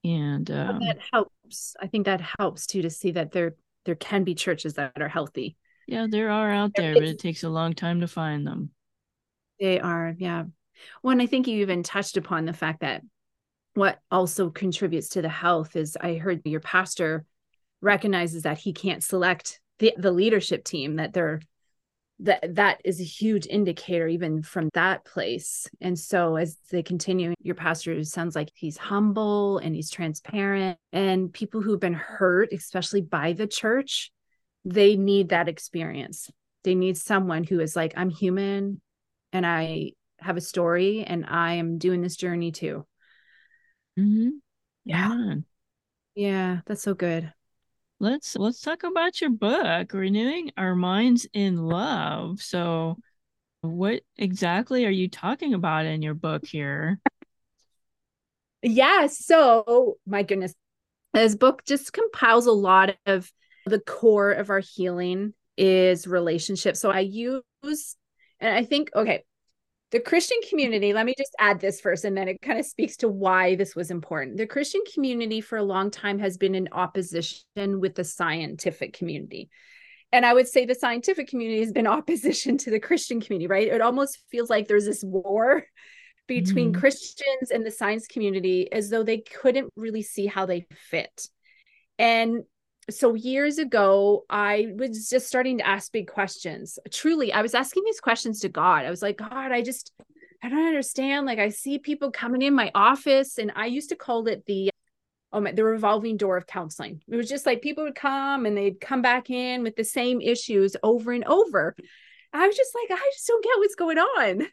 And 0.04 0.50
um, 0.50 0.80
that 0.80 0.98
helps. 1.12 1.74
I 1.80 1.86
think 1.86 2.04
that 2.04 2.20
helps 2.38 2.66
too 2.66 2.82
to 2.82 2.90
see 2.90 3.12
that 3.12 3.32
there 3.32 3.56
there 3.86 3.94
can 3.94 4.22
be 4.22 4.34
churches 4.34 4.74
that 4.74 5.00
are 5.00 5.08
healthy. 5.08 5.56
Yeah, 5.88 6.06
there 6.10 6.30
are 6.30 6.50
out 6.50 6.72
there, 6.76 6.92
but 6.92 7.04
it 7.04 7.18
takes 7.18 7.42
a 7.42 7.48
long 7.48 7.72
time 7.72 8.00
to 8.00 8.08
find 8.08 8.46
them. 8.46 8.70
They 9.58 9.80
are, 9.80 10.14
yeah. 10.18 10.44
Well, 11.02 11.12
and 11.12 11.22
I 11.22 11.26
think 11.26 11.46
you 11.46 11.60
even 11.62 11.82
touched 11.82 12.16
upon 12.16 12.44
the 12.44 12.52
fact 12.52 12.80
that 12.80 13.02
what 13.74 13.98
also 14.10 14.50
contributes 14.50 15.10
to 15.10 15.22
the 15.22 15.28
health 15.28 15.76
is 15.76 15.96
I 16.00 16.14
heard 16.14 16.42
your 16.44 16.60
pastor 16.60 17.24
recognizes 17.80 18.44
that 18.44 18.58
he 18.58 18.72
can't 18.72 19.02
select 19.02 19.60
the, 19.78 19.92
the 19.96 20.12
leadership 20.12 20.64
team 20.64 20.96
that 20.96 21.12
they're 21.12 21.40
that 22.20 22.54
that 22.54 22.80
is 22.84 23.00
a 23.00 23.04
huge 23.04 23.46
indicator 23.48 24.06
even 24.06 24.40
from 24.40 24.68
that 24.74 25.04
place. 25.04 25.66
And 25.80 25.98
so 25.98 26.36
as 26.36 26.56
they 26.70 26.82
continue 26.82 27.34
your 27.40 27.56
pastor 27.56 28.02
sounds 28.04 28.36
like 28.36 28.50
he's 28.54 28.76
humble 28.76 29.58
and 29.58 29.74
he's 29.74 29.90
transparent 29.90 30.78
and 30.92 31.32
people 31.32 31.60
who've 31.60 31.80
been 31.80 31.92
hurt 31.92 32.52
especially 32.52 33.00
by 33.00 33.32
the 33.32 33.48
church 33.48 34.12
they 34.64 34.96
need 34.96 35.28
that 35.30 35.48
experience. 35.48 36.30
They 36.62 36.74
need 36.74 36.96
someone 36.96 37.44
who 37.44 37.60
is 37.60 37.74
like 37.74 37.92
i'm 37.96 38.10
human 38.10 38.80
and 39.32 39.44
i 39.44 39.90
have 40.20 40.36
a 40.36 40.40
story 40.40 41.04
and 41.04 41.24
I 41.26 41.54
am 41.54 41.78
doing 41.78 42.00
this 42.00 42.16
journey 42.16 42.52
too. 42.52 42.86
Mm-hmm. 43.98 44.30
Yeah. 44.84 45.34
Yeah, 46.14 46.60
that's 46.66 46.82
so 46.82 46.94
good. 46.94 47.32
Let's 48.00 48.36
let's 48.36 48.60
talk 48.60 48.82
about 48.82 49.20
your 49.20 49.30
book, 49.30 49.92
Renewing 49.92 50.50
Our 50.56 50.74
Minds 50.74 51.26
in 51.32 51.56
Love. 51.56 52.40
So 52.40 52.96
what 53.62 54.02
exactly 54.16 54.84
are 54.84 54.90
you 54.90 55.08
talking 55.08 55.54
about 55.54 55.86
in 55.86 56.02
your 56.02 56.14
book 56.14 56.44
here? 56.44 57.00
yeah, 58.62 59.06
so 59.06 59.96
my 60.06 60.22
goodness. 60.22 60.54
This 61.12 61.36
book 61.36 61.64
just 61.64 61.92
compiles 61.92 62.46
a 62.46 62.52
lot 62.52 62.96
of 63.06 63.30
the 63.66 63.78
core 63.78 64.32
of 64.32 64.50
our 64.50 64.60
healing 64.60 65.32
is 65.56 66.06
relationships. 66.06 66.80
So 66.80 66.90
I 66.90 67.00
use 67.00 67.42
and 68.40 68.54
I 68.54 68.64
think 68.64 68.90
okay, 68.94 69.24
the 69.94 70.00
Christian 70.00 70.38
community, 70.48 70.92
let 70.92 71.06
me 71.06 71.14
just 71.16 71.36
add 71.38 71.60
this 71.60 71.80
first, 71.80 72.04
and 72.04 72.16
then 72.16 72.26
it 72.26 72.42
kind 72.42 72.58
of 72.58 72.66
speaks 72.66 72.96
to 72.96 73.08
why 73.08 73.54
this 73.54 73.76
was 73.76 73.92
important. 73.92 74.36
The 74.36 74.44
Christian 74.44 74.80
community 74.92 75.40
for 75.40 75.56
a 75.56 75.62
long 75.62 75.92
time 75.92 76.18
has 76.18 76.36
been 76.36 76.56
in 76.56 76.68
opposition 76.72 77.78
with 77.78 77.94
the 77.94 78.02
scientific 78.02 78.92
community. 78.92 79.50
And 80.10 80.26
I 80.26 80.34
would 80.34 80.48
say 80.48 80.66
the 80.66 80.74
scientific 80.74 81.28
community 81.28 81.60
has 81.60 81.70
been 81.70 81.86
opposition 81.98 82.58
to 82.58 82.72
the 82.72 82.80
Christian 82.80 83.20
community, 83.20 83.46
right? 83.46 83.68
It 83.68 83.80
almost 83.80 84.18
feels 84.32 84.50
like 84.50 84.66
there's 84.66 84.84
this 84.84 85.04
war 85.04 85.64
between 86.26 86.72
mm. 86.72 86.80
Christians 86.80 87.52
and 87.52 87.64
the 87.64 87.70
science 87.70 88.08
community 88.08 88.72
as 88.72 88.90
though 88.90 89.04
they 89.04 89.18
couldn't 89.18 89.72
really 89.76 90.02
see 90.02 90.26
how 90.26 90.44
they 90.44 90.66
fit. 90.90 91.28
And 92.00 92.42
so 92.90 93.14
years 93.14 93.58
ago 93.58 94.24
i 94.28 94.68
was 94.76 95.08
just 95.08 95.26
starting 95.26 95.58
to 95.58 95.66
ask 95.66 95.92
big 95.92 96.08
questions. 96.08 96.78
Truly 96.90 97.32
i 97.32 97.42
was 97.42 97.54
asking 97.54 97.84
these 97.84 98.00
questions 98.00 98.40
to 98.40 98.48
god. 98.48 98.84
I 98.84 98.90
was 98.90 99.02
like 99.02 99.18
god 99.18 99.52
i 99.52 99.62
just 99.62 99.92
i 100.42 100.48
don't 100.48 100.66
understand. 100.66 101.26
Like 101.26 101.38
i 101.38 101.48
see 101.48 101.78
people 101.78 102.10
coming 102.10 102.42
in 102.42 102.54
my 102.54 102.70
office 102.74 103.38
and 103.38 103.52
i 103.56 103.66
used 103.66 103.90
to 103.90 103.96
call 103.96 104.26
it 104.28 104.44
the 104.46 104.70
oh 105.32 105.40
my 105.40 105.52
the 105.52 105.64
revolving 105.64 106.16
door 106.16 106.36
of 106.36 106.46
counseling. 106.46 107.02
It 107.08 107.16
was 107.16 107.28
just 107.28 107.46
like 107.46 107.62
people 107.62 107.84
would 107.84 107.94
come 107.94 108.46
and 108.46 108.56
they'd 108.56 108.80
come 108.80 109.02
back 109.02 109.30
in 109.30 109.62
with 109.62 109.76
the 109.76 109.84
same 109.84 110.20
issues 110.20 110.76
over 110.82 111.12
and 111.12 111.24
over. 111.24 111.74
I 112.32 112.46
was 112.46 112.56
just 112.56 112.74
like 112.74 112.98
i 112.98 113.10
just 113.12 113.26
don't 113.26 113.44
get 113.44 113.58
what's 113.58 113.74
going 113.74 113.98
on. 113.98 114.46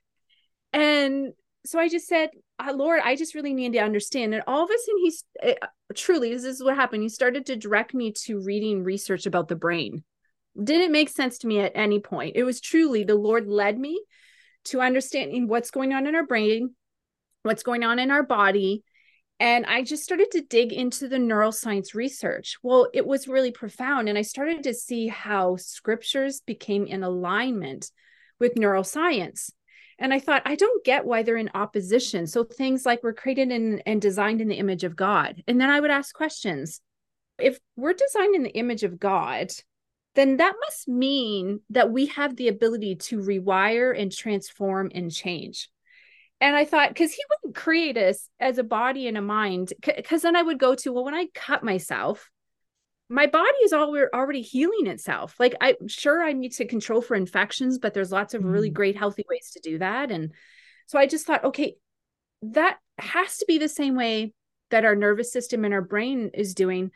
And 0.74 1.34
so 1.66 1.80
i 1.80 1.88
just 1.88 2.08
said 2.08 2.30
uh, 2.62 2.74
Lord, 2.74 3.02
I 3.04 3.16
just 3.16 3.34
really 3.34 3.54
need 3.54 3.74
to 3.74 3.80
understand. 3.80 4.34
And 4.34 4.44
all 4.46 4.64
of 4.64 4.70
a 4.70 4.74
sudden, 4.78 5.02
he's 5.02 5.24
truly, 5.96 6.34
this 6.34 6.44
is 6.44 6.64
what 6.64 6.76
happened. 6.76 7.04
He 7.04 7.10
started 7.10 7.46
to 7.48 7.56
direct 7.56 7.94
me 7.94 8.14
to 8.26 8.42
reading 8.42 8.84
research 8.84 9.26
about 9.26 9.48
the 9.48 9.56
brain. 9.56 10.04
Didn't 10.62 10.92
make 10.92 11.10
sense 11.10 11.40
to 11.40 11.48
me 11.48 11.60
at 11.60 11.72
any 11.76 12.00
point. 12.00 12.36
It 12.36 12.44
was 12.44 12.62
truly 12.62 13.04
the 13.04 13.16
Lord 13.16 13.48
led 13.48 13.80
me 13.80 14.02
to 14.66 14.82
understanding 14.82 15.48
what's 15.48 15.72
going 15.72 15.94
on 15.94 16.08
in 16.08 16.16
our 16.16 16.26
brain, 16.26 16.76
what's 17.44 17.64
going 17.64 17.84
on 17.84 18.00
in 18.00 18.12
our 18.12 18.24
body. 18.24 18.84
And 19.40 19.66
I 19.66 19.82
just 19.82 20.04
started 20.04 20.30
to 20.32 20.42
dig 20.42 20.72
into 20.72 21.08
the 21.08 21.18
neuroscience 21.18 21.96
research. 21.96 22.58
Well, 22.62 22.90
it 22.94 23.08
was 23.08 23.28
really 23.28 23.52
profound. 23.52 24.08
And 24.08 24.18
I 24.18 24.22
started 24.22 24.64
to 24.64 24.74
see 24.74 25.08
how 25.08 25.56
scriptures 25.56 26.42
became 26.46 26.86
in 26.86 27.02
alignment 27.02 27.90
with 28.40 28.54
neuroscience. 28.54 29.50
And 30.02 30.14
I 30.14 30.20
thought, 30.20 30.42
I 30.46 30.56
don't 30.56 30.84
get 30.84 31.06
why 31.06 31.22
they're 31.22 31.38
in 31.38 31.52
opposition. 31.54 32.26
So 32.26 32.44
things 32.44 32.86
like 32.86 33.04
we're 33.04 33.14
created 33.14 33.52
in, 33.52 33.80
and 33.86 34.02
designed 34.02 34.42
in 34.42 34.48
the 34.48 34.56
image 34.56 34.84
of 34.84 34.96
God. 34.96 35.44
And 35.48 35.62
then 35.62 35.70
I 35.70 35.80
would 35.80 35.92
ask 35.92 36.14
questions. 36.14 36.82
If 37.38 37.60
we're 37.76 37.94
designed 37.94 38.36
in 38.36 38.44
the 38.44 38.58
image 38.58 38.84
of 38.84 39.00
God, 39.00 39.52
then 40.16 40.38
that 40.38 40.56
must 40.60 40.88
mean 40.88 41.62
that 41.70 41.92
we 41.92 42.08
have 42.08 42.36
the 42.36 42.48
ability 42.48 42.96
to 42.96 43.20
rewire 43.20 43.98
and 43.98 44.12
transform 44.12 44.92
and 44.94 45.12
change. 45.12 45.70
And 46.42 46.56
I 46.56 46.66
thought, 46.66 46.90
because 46.90 47.14
he 47.14 47.22
wouldn't 47.30 47.56
create 47.56 47.98
us 47.98 48.28
as 48.40 48.58
a 48.58 48.64
body 48.64 49.08
and 49.08 49.18
a 49.18 49.22
mind, 49.22 49.72
because 49.86 50.24
then 50.24 50.36
I 50.36 50.42
would 50.42 50.58
go 50.58 50.74
to, 50.74 50.92
well, 50.92 51.06
when 51.06 51.14
I 51.14 51.28
cut 51.36 51.64
myself, 51.64 52.30
my 53.12 53.28
body 53.28 53.58
is 53.66 53.74
already 53.74 54.42
healing 54.42 54.88
itself. 54.88 55.36
Like 55.38 55.54
I'm 55.60 55.90
sure 55.90 56.24
I 56.24 56.32
need 56.32 56.54
to 56.54 56.66
control 56.66 57.02
for 57.02 57.16
infections, 57.16 57.78
but 57.78 57.94
there's 57.94 58.12
lots 58.12 58.34
of 58.34 58.46
really 58.46 58.72
mm. 58.72 58.74
great 58.74 58.96
healthy 58.96 59.26
ways 59.30 59.52
to 59.52 59.60
do 59.60 59.80
that. 59.80 60.12
And 60.12 60.32
so 60.88 60.98
I 60.98 61.08
just 61.08 61.28
thought, 61.28 61.44
okay, 61.44 61.76
that 62.44 62.78
has 62.98 63.38
to 63.40 63.46
be 63.46 63.58
the 63.58 63.68
same 63.68 63.98
way 63.98 64.34
that 64.70 64.86
our 64.86 64.96
nervous 64.96 65.34
system 65.34 65.66
and 65.66 65.74
our 65.74 65.82
brain 65.82 66.32
is 66.34 66.56
doing. 66.56 66.92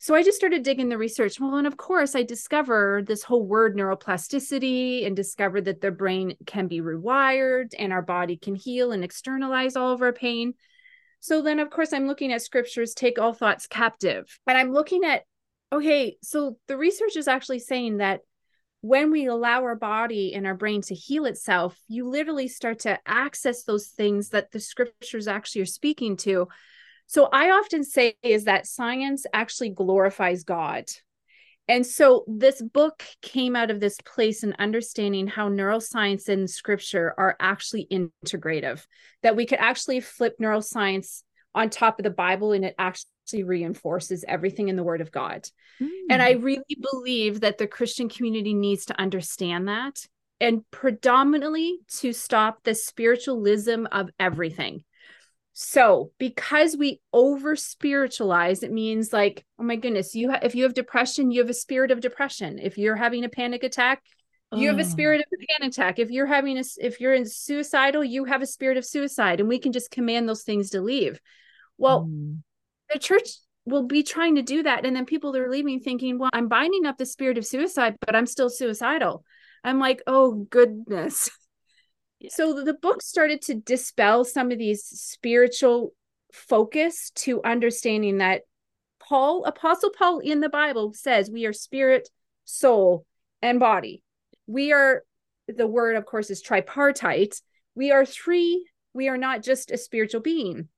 So 0.00 0.12
I 0.16 0.24
just 0.24 0.38
started 0.38 0.64
digging 0.64 0.88
the 0.88 0.98
research. 0.98 1.38
Well, 1.38 1.54
and 1.54 1.68
of 1.68 1.76
course, 1.76 2.16
I 2.16 2.24
discovered 2.24 3.06
this 3.06 3.22
whole 3.22 3.46
word 3.46 3.76
neuroplasticity 3.76 5.06
and 5.06 5.14
discovered 5.14 5.66
that 5.66 5.80
the 5.80 5.92
brain 5.92 6.34
can 6.46 6.66
be 6.66 6.80
rewired 6.80 7.74
and 7.78 7.92
our 7.92 8.02
body 8.02 8.36
can 8.36 8.56
heal 8.56 8.90
and 8.90 9.04
externalize 9.04 9.76
all 9.76 9.92
of 9.92 10.02
our 10.02 10.12
pain. 10.12 10.54
So 11.20 11.42
then, 11.42 11.60
of 11.60 11.70
course, 11.70 11.92
I'm 11.92 12.08
looking 12.08 12.32
at 12.32 12.42
scriptures, 12.42 12.92
take 12.92 13.20
all 13.20 13.34
thoughts 13.34 13.68
captive. 13.68 14.40
And 14.48 14.58
I'm 14.58 14.72
looking 14.72 15.04
at 15.04 15.24
okay, 15.72 16.16
so 16.22 16.56
the 16.68 16.76
research 16.76 17.16
is 17.16 17.28
actually 17.28 17.60
saying 17.60 17.98
that 17.98 18.20
when 18.82 19.10
we 19.10 19.26
allow 19.26 19.62
our 19.62 19.76
body 19.76 20.34
and 20.34 20.46
our 20.46 20.54
brain 20.54 20.80
to 20.82 20.94
heal 20.94 21.26
itself, 21.26 21.76
you 21.86 22.08
literally 22.08 22.48
start 22.48 22.80
to 22.80 22.98
access 23.06 23.64
those 23.64 23.88
things 23.88 24.30
that 24.30 24.50
the 24.52 24.60
scriptures 24.60 25.28
actually 25.28 25.62
are 25.62 25.66
speaking 25.66 26.16
to. 26.16 26.48
So 27.06 27.28
I 27.30 27.50
often 27.50 27.84
say 27.84 28.14
is 28.22 28.44
that 28.44 28.66
science 28.66 29.26
actually 29.32 29.70
glorifies 29.70 30.44
God. 30.44 30.84
And 31.68 31.86
so 31.86 32.24
this 32.26 32.60
book 32.60 33.04
came 33.22 33.54
out 33.54 33.70
of 33.70 33.80
this 33.80 33.96
place 34.04 34.42
in 34.42 34.56
understanding 34.58 35.26
how 35.26 35.48
neuroscience 35.48 36.28
and 36.28 36.50
scripture 36.50 37.14
are 37.16 37.36
actually 37.38 37.86
integrative, 37.92 38.84
that 39.22 39.36
we 39.36 39.46
could 39.46 39.60
actually 39.60 40.00
flip 40.00 40.36
neuroscience 40.40 41.22
on 41.54 41.68
top 41.68 41.98
of 41.98 42.04
the 42.04 42.10
Bible 42.10 42.52
and 42.52 42.64
it 42.64 42.74
actually 42.78 43.10
reinforces 43.34 44.24
everything 44.26 44.68
in 44.68 44.76
the 44.76 44.82
word 44.82 45.00
of 45.00 45.12
God. 45.12 45.48
Mm. 45.80 45.88
And 46.10 46.22
I 46.22 46.32
really 46.32 46.76
believe 46.92 47.40
that 47.40 47.58
the 47.58 47.66
Christian 47.66 48.08
community 48.08 48.54
needs 48.54 48.86
to 48.86 49.00
understand 49.00 49.68
that 49.68 50.06
and 50.40 50.68
predominantly 50.70 51.78
to 51.98 52.12
stop 52.12 52.62
the 52.64 52.74
spiritualism 52.74 53.86
of 53.92 54.10
everything. 54.18 54.84
So, 55.52 56.12
because 56.18 56.76
we 56.76 57.00
over 57.12 57.56
spiritualize, 57.56 58.62
it 58.62 58.72
means 58.72 59.12
like, 59.12 59.44
oh 59.58 59.64
my 59.64 59.76
goodness, 59.76 60.14
you 60.14 60.30
ha- 60.30 60.38
if 60.42 60.54
you 60.54 60.62
have 60.62 60.74
depression, 60.74 61.30
you 61.30 61.40
have 61.40 61.50
a 61.50 61.54
spirit 61.54 61.90
of 61.90 62.00
depression. 62.00 62.58
If 62.58 62.78
you're 62.78 62.96
having 62.96 63.24
a 63.24 63.28
panic 63.28 63.62
attack, 63.62 64.02
you 64.52 64.68
have 64.68 64.80
a 64.80 64.84
spirit 64.84 65.20
of 65.20 65.26
a 65.32 65.46
panic 65.46 65.72
attack. 65.72 65.98
If 65.98 66.10
you're 66.10 66.26
having 66.26 66.58
a, 66.58 66.64
if 66.78 66.98
you're 66.98 67.14
in 67.14 67.24
suicidal, 67.24 68.02
you 68.02 68.24
have 68.24 68.42
a 68.42 68.46
spirit 68.46 68.78
of 68.78 68.84
suicide, 68.84 69.38
and 69.38 69.48
we 69.48 69.58
can 69.58 69.72
just 69.72 69.90
command 69.90 70.28
those 70.28 70.42
things 70.42 70.70
to 70.70 70.80
leave. 70.80 71.20
Well, 71.78 72.04
mm 72.04 72.38
the 72.92 72.98
church 72.98 73.28
will 73.64 73.84
be 73.86 74.02
trying 74.02 74.36
to 74.36 74.42
do 74.42 74.62
that. 74.62 74.84
And 74.84 74.96
then 74.96 75.06
people 75.06 75.36
are 75.36 75.50
leaving 75.50 75.80
thinking 75.80 76.18
well 76.18 76.30
i'm 76.32 76.48
binding 76.48 76.86
up 76.86 76.98
the 76.98 77.06
spirit 77.06 77.38
of 77.38 77.46
suicide 77.46 77.96
but 78.04 78.16
i'm 78.16 78.26
still 78.26 78.50
suicidal. 78.50 79.24
I'm 79.64 79.78
like 79.78 80.02
oh 80.06 80.46
goodness. 80.50 81.30
Yeah. 82.22 82.28
so 82.34 82.62
the 82.62 82.74
book 82.74 83.00
started 83.00 83.40
to 83.44 83.54
dispel 83.54 84.26
some 84.26 84.50
of 84.50 84.58
these 84.58 84.84
spiritual 84.84 85.94
focus 86.34 87.10
to 87.14 87.42
understanding 87.42 88.18
that 88.18 88.42
paul 88.98 89.46
apostle 89.46 89.90
paul 89.96 90.18
in 90.18 90.40
the 90.40 90.50
bible 90.50 90.92
says 90.92 91.30
we 91.30 91.46
are 91.46 91.54
spirit 91.54 92.10
soul 92.50 93.06
and 93.42 93.60
body. 93.60 94.02
We 94.46 94.72
are 94.72 95.02
the 95.48 95.66
word 95.66 95.96
of 95.96 96.06
course 96.06 96.30
is 96.30 96.42
tripartite. 96.42 97.40
We 97.74 97.92
are 97.92 98.04
three. 98.04 98.66
We 98.92 99.08
are 99.08 99.18
not 99.18 99.42
just 99.42 99.70
a 99.70 99.78
spiritual 99.78 100.20
being. 100.20 100.68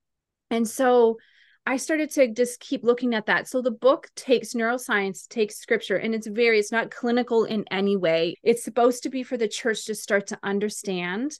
And 0.51 0.69
so 0.69 1.19
I 1.65 1.77
started 1.77 2.11
to 2.13 2.29
just 2.29 2.59
keep 2.59 2.83
looking 2.83 3.15
at 3.15 3.27
that. 3.27 3.49
So 3.49 3.63
the 3.63 3.71
book 3.71 4.09
takes 4.17 4.55
neuroscience, 4.55 5.29
takes 5.29 5.59
scripture, 5.59 5.97
and 5.97 6.15
it's 6.15 6.27
very, 6.27 6.59
it's 6.59 6.73
not 6.73 6.91
clinical 6.91 7.45
in 7.45 7.65
any 7.71 7.97
way. 7.97 8.35
It's 8.43 8.65
supposed 8.65 9.05
to 9.05 9.11
be 9.11 9.23
for 9.23 9.37
the 9.37 9.47
church 9.47 9.85
to 9.87 9.95
start 9.95 10.27
to 10.29 10.39
understand 10.43 11.39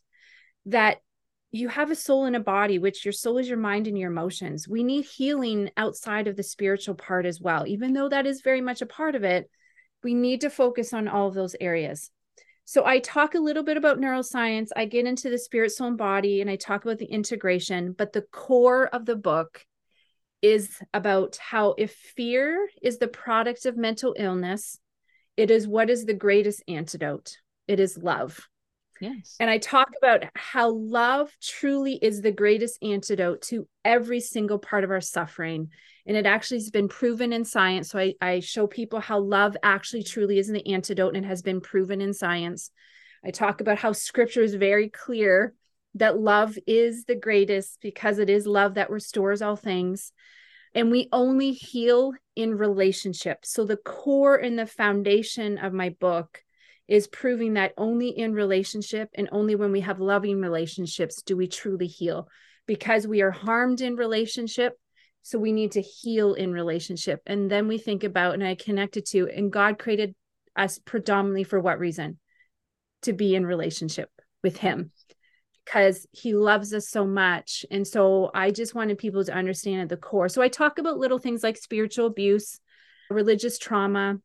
that 0.67 0.99
you 1.51 1.69
have 1.69 1.91
a 1.91 1.97
soul 1.97 2.25
and 2.25 2.37
a 2.37 2.41
body, 2.41 2.79
which 2.79 3.05
your 3.05 3.13
soul 3.13 3.39
is 3.39 3.49
your 3.49 3.59
mind 3.59 3.89
and 3.89 3.99
your 3.99 4.11
emotions. 4.11 4.69
We 4.69 4.85
need 4.85 5.05
healing 5.05 5.71
outside 5.77 6.29
of 6.29 6.37
the 6.37 6.43
spiritual 6.45 6.95
part 6.95 7.27
as 7.27 7.41
well. 7.41 7.67
Even 7.67 7.93
though 7.93 8.09
that 8.09 8.27
is 8.27 8.43
very 8.43 8.61
much 8.61 8.81
a 8.81 8.87
part 8.87 9.17
of 9.17 9.25
it, 9.25 9.51
we 10.05 10.15
need 10.15 10.43
to 10.43 10.51
focus 10.51 10.93
on 10.93 11.09
all 11.09 11.29
of 11.29 11.35
those 11.35 11.57
areas. 11.61 12.11
So 12.65 12.87
I 12.87 13.01
talk 13.01 13.35
a 13.35 13.41
little 13.41 13.65
bit 13.65 13.77
about 13.77 13.99
neuroscience. 13.99 14.69
I 14.77 14.85
get 14.87 15.05
into 15.05 15.31
the 15.31 15.39
spirit, 15.39 15.73
soul, 15.73 15.89
and 15.89 15.99
body, 15.99 16.41
and 16.41 16.49
I 16.49 16.57
talk 16.57 16.85
about 16.85 16.99
the 16.99 17.07
integration. 17.07 17.93
But 17.93 18.13
the 18.13 18.23
core 18.23 18.87
of 18.87 19.05
the 19.05 19.17
book 19.17 19.67
is 20.43 20.79
about 20.93 21.37
how 21.37 21.75
if 21.79 21.93
fear 21.93 22.69
is 22.83 22.99
the 22.99 23.09
product 23.09 23.65
of 23.65 23.77
mental 23.77 24.15
illness, 24.19 24.79
it 25.37 25.51
is 25.51 25.67
what 25.67 25.89
is 25.89 26.05
the 26.05 26.15
greatest 26.15 26.63
antidote? 26.69 27.39
It 27.69 27.81
is 27.81 27.97
love. 27.97 28.49
Yes. 29.01 29.37
And 29.41 29.51
I 29.51 29.59
talk 29.59 29.89
about 30.01 30.25
how 30.35 30.71
love 30.71 31.33
truly 31.43 31.95
is 31.95 32.21
the 32.21 32.31
greatest 32.31 32.83
antidote 32.83 33.43
to 33.43 33.67
every 33.85 34.21
single 34.21 34.59
part 34.59 34.85
of 34.85 34.91
our 34.91 35.01
suffering. 35.01 35.71
And 36.07 36.17
it 36.17 36.27
actually 36.27 36.59
has 36.59 36.71
been 36.71 36.89
proven 36.89 37.33
in 37.33 37.45
science. 37.45 37.91
So 37.91 37.99
I, 37.99 38.15
I 38.21 38.41
show 38.41 38.67
people 38.67 39.01
how 39.01 39.19
love 39.21 39.57
actually 39.63 40.03
truly 40.03 40.39
is 40.39 40.49
the 40.49 40.67
antidote 40.73 41.15
and 41.17 41.25
it 41.25 41.29
has 41.29 41.43
been 41.43 41.61
proven 41.61 42.01
in 42.01 42.13
science. 42.13 42.71
I 43.25 43.31
talk 43.31 43.61
about 43.61 43.79
how 43.79 43.93
scripture 43.93 44.43
is 44.43 44.55
very 44.55 44.89
clear 44.89 45.55
that 45.95 46.19
love 46.19 46.59
is 46.67 47.05
the 47.05 47.15
greatest 47.15 47.79
because 47.83 48.19
it 48.19 48.31
is 48.31 48.47
love 48.47 48.75
that 48.75 48.91
restores 48.91 49.43
all 49.43 49.57
things. 49.57 50.13
And 50.75 50.91
we 50.91 51.09
only 51.13 51.53
heal 51.53 52.13
in 52.35 52.57
relationship. 52.57 53.45
So, 53.45 53.65
the 53.65 53.77
core 53.77 54.37
and 54.37 54.59
the 54.59 54.67
foundation 54.67 55.59
of 55.59 55.75
my 55.75 55.91
book 55.91 56.43
is 56.89 57.07
proving 57.07 57.55
that 57.55 57.75
only 57.77 58.09
in 58.09 58.33
relationship 58.33 59.11
and 59.15 59.29
only 59.33 59.55
when 59.55 59.71
we 59.71 59.81
have 59.81 60.01
loving 60.01 60.41
relationships 60.41 61.23
do 61.23 61.37
we 61.37 61.47
truly 61.47 61.87
heal 61.87 62.29
because 62.67 63.07
we 63.07 63.21
are 63.21 63.31
harmed 63.31 63.81
in 63.83 63.97
relationship. 63.97 64.79
So, 65.21 65.39
we 65.39 65.53
need 65.53 65.73
to 65.73 65.83
heal 65.83 66.33
in 66.33 66.55
relationship. 66.55 67.21
And 67.27 67.51
then 67.51 67.69
we 67.69 67.77
think 67.77 68.03
about, 68.03 68.33
and 68.33 68.45
I 68.45 68.55
connected 68.55 69.05
to, 69.11 69.29
and 69.29 69.53
God 69.53 69.79
created 69.79 70.15
us 70.57 70.79
predominantly 70.79 71.45
for 71.45 71.61
what 71.61 71.79
reason? 71.79 72.19
To 73.03 73.13
be 73.13 73.35
in 73.35 73.45
relationship 73.45 74.09
with 74.43 74.57
Him 74.57 74.91
because 75.65 76.07
he 76.13 76.35
loves 76.35 76.73
us 76.75 76.89
so 76.89 77.07
much. 77.07 77.65
And 77.71 77.87
so 77.87 78.31
I 78.35 78.51
just 78.51 78.75
wanted 78.75 78.99
people 78.99 79.25
to 79.25 79.35
understand 79.35 79.83
at 79.83 79.89
the 79.89 79.97
core. 79.97 80.29
So 80.29 80.43
I 80.43 80.49
talk 80.49 80.79
about 80.79 80.99
little 80.99 81.19
things 81.19 81.43
like 81.43 81.57
spiritual 81.57 82.07
abuse, 82.07 82.59
religious 83.11 83.59
trauma. 83.59 84.19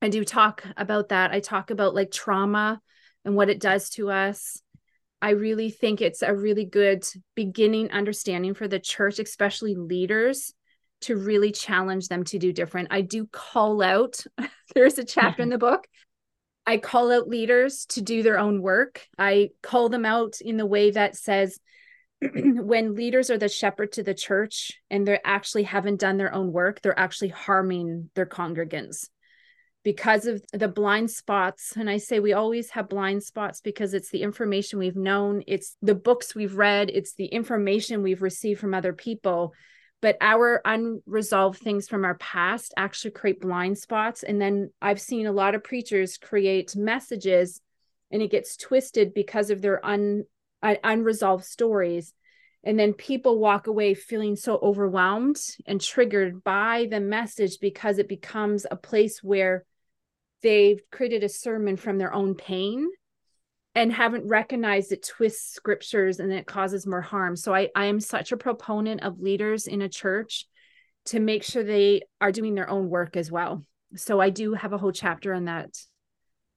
I 0.00 0.08
do 0.08 0.24
talk 0.24 0.64
about 0.76 1.08
that. 1.08 1.32
I 1.32 1.40
talk 1.40 1.70
about 1.70 1.94
like 1.94 2.10
trauma 2.10 2.80
and 3.24 3.34
what 3.34 3.50
it 3.50 3.60
does 3.60 3.90
to 3.90 4.10
us. 4.10 4.62
I 5.20 5.30
really 5.30 5.70
think 5.70 6.00
it's 6.00 6.22
a 6.22 6.34
really 6.34 6.64
good 6.64 7.04
beginning 7.34 7.90
understanding 7.90 8.54
for 8.54 8.68
the 8.68 8.78
church, 8.78 9.18
especially 9.18 9.74
leaders, 9.74 10.54
to 11.02 11.16
really 11.16 11.50
challenge 11.50 12.08
them 12.08 12.24
to 12.24 12.38
do 12.38 12.52
different. 12.52 12.88
I 12.90 13.00
do 13.00 13.26
call 13.26 13.82
out, 13.82 14.24
there's 14.74 14.98
a 14.98 15.04
chapter 15.04 15.42
in 15.42 15.48
the 15.48 15.58
book. 15.58 15.86
I 16.68 16.76
call 16.76 17.10
out 17.10 17.28
leaders 17.28 17.86
to 17.86 18.02
do 18.02 18.22
their 18.22 18.38
own 18.38 18.60
work. 18.60 19.06
I 19.18 19.52
call 19.62 19.88
them 19.88 20.04
out 20.04 20.34
in 20.42 20.58
the 20.58 20.66
way 20.66 20.90
that 20.90 21.16
says, 21.16 21.58
when 22.20 22.94
leaders 22.94 23.30
are 23.30 23.38
the 23.38 23.48
shepherd 23.48 23.92
to 23.92 24.02
the 24.02 24.12
church 24.12 24.74
and 24.90 25.08
they 25.08 25.18
actually 25.24 25.62
haven't 25.62 25.98
done 25.98 26.18
their 26.18 26.34
own 26.34 26.52
work, 26.52 26.82
they're 26.82 26.98
actually 26.98 27.30
harming 27.30 28.10
their 28.14 28.26
congregants 28.26 29.08
because 29.82 30.26
of 30.26 30.42
the 30.52 30.68
blind 30.68 31.10
spots. 31.10 31.72
And 31.74 31.88
I 31.88 31.96
say 31.96 32.20
we 32.20 32.34
always 32.34 32.68
have 32.72 32.90
blind 32.90 33.22
spots 33.22 33.62
because 33.62 33.94
it's 33.94 34.10
the 34.10 34.20
information 34.20 34.78
we've 34.78 34.94
known, 34.94 35.42
it's 35.46 35.74
the 35.80 35.94
books 35.94 36.34
we've 36.34 36.56
read, 36.56 36.90
it's 36.90 37.14
the 37.14 37.28
information 37.28 38.02
we've 38.02 38.20
received 38.20 38.60
from 38.60 38.74
other 38.74 38.92
people. 38.92 39.54
But 40.00 40.16
our 40.20 40.60
unresolved 40.64 41.58
things 41.58 41.88
from 41.88 42.04
our 42.04 42.16
past 42.16 42.72
actually 42.76 43.10
create 43.10 43.40
blind 43.40 43.78
spots. 43.78 44.22
And 44.22 44.40
then 44.40 44.70
I've 44.80 45.00
seen 45.00 45.26
a 45.26 45.32
lot 45.32 45.54
of 45.54 45.64
preachers 45.64 46.18
create 46.18 46.76
messages 46.76 47.60
and 48.10 48.22
it 48.22 48.30
gets 48.30 48.56
twisted 48.56 49.12
because 49.12 49.50
of 49.50 49.60
their 49.60 49.84
un, 49.84 50.24
uh, 50.62 50.76
unresolved 50.84 51.44
stories. 51.44 52.14
And 52.64 52.78
then 52.78 52.92
people 52.92 53.38
walk 53.38 53.66
away 53.66 53.94
feeling 53.94 54.36
so 54.36 54.58
overwhelmed 54.62 55.40
and 55.66 55.80
triggered 55.80 56.44
by 56.44 56.86
the 56.90 57.00
message 57.00 57.58
because 57.60 57.98
it 57.98 58.08
becomes 58.08 58.66
a 58.70 58.76
place 58.76 59.22
where 59.22 59.64
they've 60.42 60.80
created 60.90 61.24
a 61.24 61.28
sermon 61.28 61.76
from 61.76 61.98
their 61.98 62.12
own 62.12 62.34
pain 62.34 62.88
and 63.78 63.92
haven't 63.92 64.26
recognized 64.26 64.90
it 64.90 65.06
twists 65.06 65.54
scriptures 65.54 66.18
and 66.18 66.32
it 66.32 66.46
causes 66.46 66.84
more 66.84 67.00
harm. 67.00 67.36
So 67.36 67.54
I, 67.54 67.68
I 67.76 67.84
am 67.84 68.00
such 68.00 68.32
a 68.32 68.36
proponent 68.36 69.04
of 69.04 69.20
leaders 69.20 69.68
in 69.68 69.82
a 69.82 69.88
church 69.88 70.46
to 71.06 71.20
make 71.20 71.44
sure 71.44 71.62
they 71.62 72.02
are 72.20 72.32
doing 72.32 72.56
their 72.56 72.68
own 72.68 72.88
work 72.88 73.16
as 73.16 73.30
well. 73.30 73.64
So 73.94 74.20
I 74.20 74.30
do 74.30 74.54
have 74.54 74.72
a 74.72 74.78
whole 74.78 74.90
chapter 74.90 75.32
on 75.32 75.44
that 75.44 75.70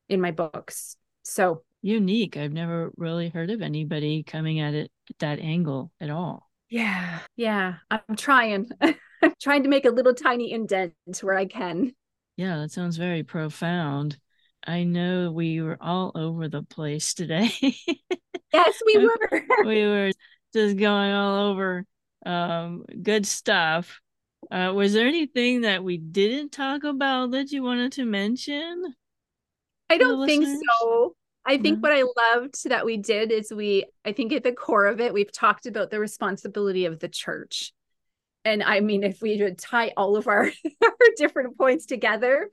in 0.10 0.20
my 0.20 0.32
books. 0.32 0.98
So 1.22 1.62
unique. 1.84 2.38
I've 2.38 2.54
never 2.54 2.92
really 2.98 3.30
heard 3.30 3.52
of 3.52 3.62
anybody 3.62 4.24
coming 4.24 4.60
at 4.60 4.74
it 4.74 4.92
at 5.12 5.20
that 5.20 5.40
angle 5.40 5.92
at 6.02 6.10
all. 6.10 6.50
Yeah. 6.72 7.20
Yeah. 7.36 7.76
I'm 7.92 8.16
trying. 8.18 8.68
I'm 8.82 8.96
trying 9.40 9.62
to 9.62 9.70
make 9.70 9.86
a 9.86 9.92
little 9.92 10.16
tiny 10.16 10.52
indent 10.52 10.94
where 11.22 11.38
I 11.38 11.46
can. 11.46 11.94
Yeah, 12.36 12.58
that 12.58 12.72
sounds 12.72 12.98
very 12.98 13.22
profound. 13.22 14.18
I 14.66 14.84
know 14.84 15.32
we 15.32 15.62
were 15.62 15.78
all 15.82 16.12
over 16.16 16.48
the 16.48 16.64
place 16.64 17.14
today. 17.14 17.52
yes, 18.54 18.82
we 18.86 18.98
were. 18.98 19.44
we 19.66 19.84
were 19.86 20.12
just 20.54 20.78
going 20.78 21.12
all 21.12 21.52
over 21.52 21.86
um, 22.26 22.86
good 23.02 23.26
stuff. 23.26 24.00
Uh, 24.50 24.72
was 24.76 24.94
there 24.94 25.08
anything 25.08 25.62
that 25.62 25.84
we 25.84 25.98
didn't 25.98 26.52
talk 26.52 26.84
about 26.84 27.32
that 27.32 27.52
you 27.52 27.64
wanted 27.64 27.92
to 27.94 28.06
mention? 28.06 28.84
I 29.90 29.98
don't 29.98 30.26
think 30.26 30.46
so. 30.46 31.16
I 31.46 31.58
think 31.58 31.82
what 31.82 31.92
I 31.92 32.04
loved 32.04 32.70
that 32.70 32.86
we 32.86 32.98
did 32.98 33.32
is 33.32 33.52
we, 33.52 33.86
I 34.06 34.12
think 34.12 34.32
at 34.32 34.44
the 34.44 34.52
core 34.52 34.86
of 34.86 35.02
it, 35.02 35.14
we've 35.14 35.32
talked 35.32 35.66
about 35.66 35.90
the 35.90 36.00
responsibility 36.00 36.86
of 36.86 37.00
the 37.00 37.10
church 37.10 37.74
and 38.44 38.64
I 38.64 38.80
mean, 38.80 39.04
if 39.04 39.22
we 39.22 39.42
would 39.42 39.58
tie 39.58 39.92
all 39.96 40.16
of 40.16 40.28
our, 40.28 40.46
our 40.84 40.92
different 41.18 41.58
points 41.58 41.86
together, 41.86 42.50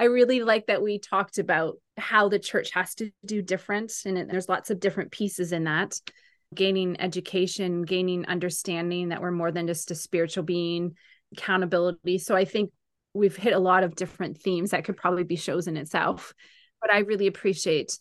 I 0.00 0.04
really 0.04 0.42
like 0.42 0.68
that 0.68 0.82
we 0.82 0.98
talked 0.98 1.36
about 1.36 1.76
how 1.98 2.30
the 2.30 2.38
church 2.38 2.70
has 2.72 2.94
to 2.96 3.10
do 3.26 3.42
different. 3.42 3.92
And 4.06 4.16
it, 4.16 4.28
there's 4.30 4.48
lots 4.48 4.70
of 4.70 4.80
different 4.80 5.12
pieces 5.12 5.52
in 5.52 5.64
that 5.64 5.94
gaining 6.54 6.98
education, 6.98 7.82
gaining 7.82 8.24
understanding 8.24 9.10
that 9.10 9.20
we're 9.20 9.30
more 9.30 9.52
than 9.52 9.66
just 9.66 9.90
a 9.90 9.94
spiritual 9.94 10.42
being, 10.42 10.94
accountability. 11.36 12.16
So 12.16 12.34
I 12.34 12.46
think 12.46 12.70
we've 13.12 13.36
hit 13.36 13.52
a 13.52 13.58
lot 13.58 13.84
of 13.84 13.94
different 13.94 14.38
themes 14.38 14.70
that 14.70 14.84
could 14.84 14.96
probably 14.96 15.24
be 15.24 15.36
shows 15.36 15.68
in 15.68 15.76
itself. 15.76 16.32
But 16.80 16.90
I 16.90 17.00
really 17.00 17.26
appreciate 17.26 17.98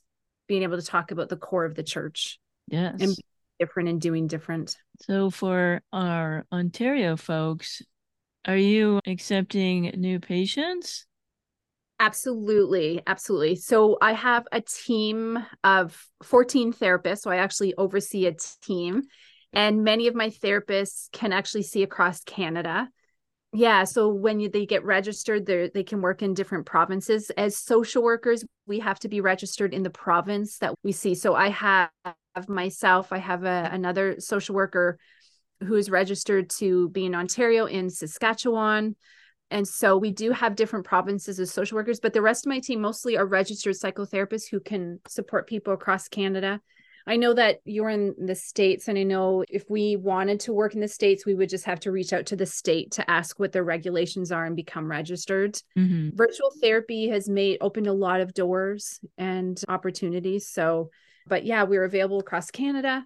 being 0.48 0.64
able 0.64 0.80
to 0.80 0.86
talk 0.86 1.12
about 1.12 1.28
the 1.28 1.36
core 1.36 1.66
of 1.66 1.76
the 1.76 1.84
church. 1.84 2.40
Yes. 2.70 2.96
And 3.02 3.14
different 3.60 3.90
and 3.90 4.00
doing 4.00 4.28
different. 4.28 4.78
So, 5.02 5.30
for 5.30 5.82
our 5.92 6.46
Ontario 6.50 7.18
folks, 7.18 7.82
are 8.46 8.56
you 8.56 9.02
accepting 9.06 9.92
new 9.98 10.22
patients? 10.22 11.06
Absolutely. 12.00 13.02
Absolutely. 13.06 13.56
So, 13.56 13.98
I 14.02 14.14
have 14.14 14.48
a 14.52 14.62
team 14.62 15.38
of 15.64 16.02
14 16.24 16.72
therapists. 16.74 17.20
So, 17.20 17.30
I 17.32 17.38
actually 17.38 17.74
oversee 17.76 18.26
a 18.26 18.36
team, 18.64 19.04
and 19.52 19.84
many 19.84 20.08
of 20.08 20.16
my 20.16 20.30
therapists 20.30 21.12
can 21.12 21.34
actually 21.34 21.64
see 21.64 21.84
across 21.84 22.24
Canada. 22.24 22.90
Yeah, 23.52 23.84
so 23.86 24.10
when 24.10 24.40
you, 24.40 24.48
they 24.48 24.68
get 24.68 24.86
registered, 24.86 25.48
they 25.48 25.84
can 25.84 26.02
work 26.02 26.22
in 26.22 26.36
different 26.36 26.68
provinces. 26.68 27.32
As 27.32 27.58
social 27.58 28.04
workers, 28.04 28.46
we 28.68 28.80
have 28.80 29.00
to 29.00 29.10
be 29.10 29.22
registered 29.22 29.74
in 29.74 29.82
the 29.82 29.90
province 29.90 30.60
that 30.60 30.76
we 30.84 30.92
see. 30.92 31.16
So 31.16 31.34
I 31.34 31.50
have 31.50 31.90
myself, 32.48 33.12
I 33.12 33.18
have 33.18 33.44
a, 33.46 33.70
another 33.72 34.20
social 34.20 34.54
worker 34.54 35.00
who 35.64 35.74
is 35.74 35.90
registered 35.90 36.52
to 36.60 36.90
be 36.90 37.08
in 37.08 37.16
Ontario, 37.16 37.66
in 37.66 37.90
Saskatchewan, 37.90 38.96
and 39.52 39.68
so 39.68 39.98
we 39.98 40.12
do 40.12 40.32
have 40.32 40.56
different 40.56 40.86
provinces 40.86 41.40
as 41.40 41.52
social 41.52 41.76
workers. 41.76 42.00
But 42.00 42.14
the 42.14 42.22
rest 42.22 42.46
of 42.46 42.50
my 42.50 42.60
team 42.60 42.82
mostly 42.82 43.18
are 43.18 43.26
registered 43.26 43.76
psychotherapists 43.76 44.50
who 44.50 44.60
can 44.60 45.00
support 45.08 45.48
people 45.48 45.74
across 45.74 46.08
Canada. 46.08 46.62
I 47.08 47.16
know 47.16 47.34
that 47.34 47.62
you're 47.66 47.90
in 47.90 48.14
the 48.24 48.36
States, 48.36 48.88
and 48.88 48.98
I 48.98 49.04
know 49.04 49.44
if 49.50 49.64
we 49.68 49.96
wanted 49.96 50.42
to 50.42 50.54
work 50.54 50.76
in 50.76 50.82
the 50.82 50.88
States, 50.88 51.26
we 51.26 51.34
would 51.34 51.50
just 51.50 51.66
have 51.66 51.80
to 51.82 51.92
reach 51.92 52.14
out 52.14 52.28
to 52.28 52.36
the 52.36 52.46
state 52.46 52.92
to 52.92 53.10
ask 53.10 53.40
what 53.40 53.52
their 53.52 53.64
regulations 53.64 54.32
are 54.32 54.46
and 54.46 54.56
become 54.56 54.90
registered. 54.90 55.56
Mm-hmm. 55.76 56.16
Virtual 56.16 56.52
therapy 56.62 57.08
has 57.08 57.28
made 57.28 57.58
opened 57.62 57.88
a 57.88 57.94
lot 57.94 58.22
of 58.22 58.36
doors 58.36 59.00
and 59.18 59.60
opportunities. 59.68 60.50
So, 60.50 60.92
but 61.26 61.46
yeah, 61.46 61.64
we're 61.64 61.86
available 61.86 62.20
across 62.20 62.52
Canada. 62.52 63.06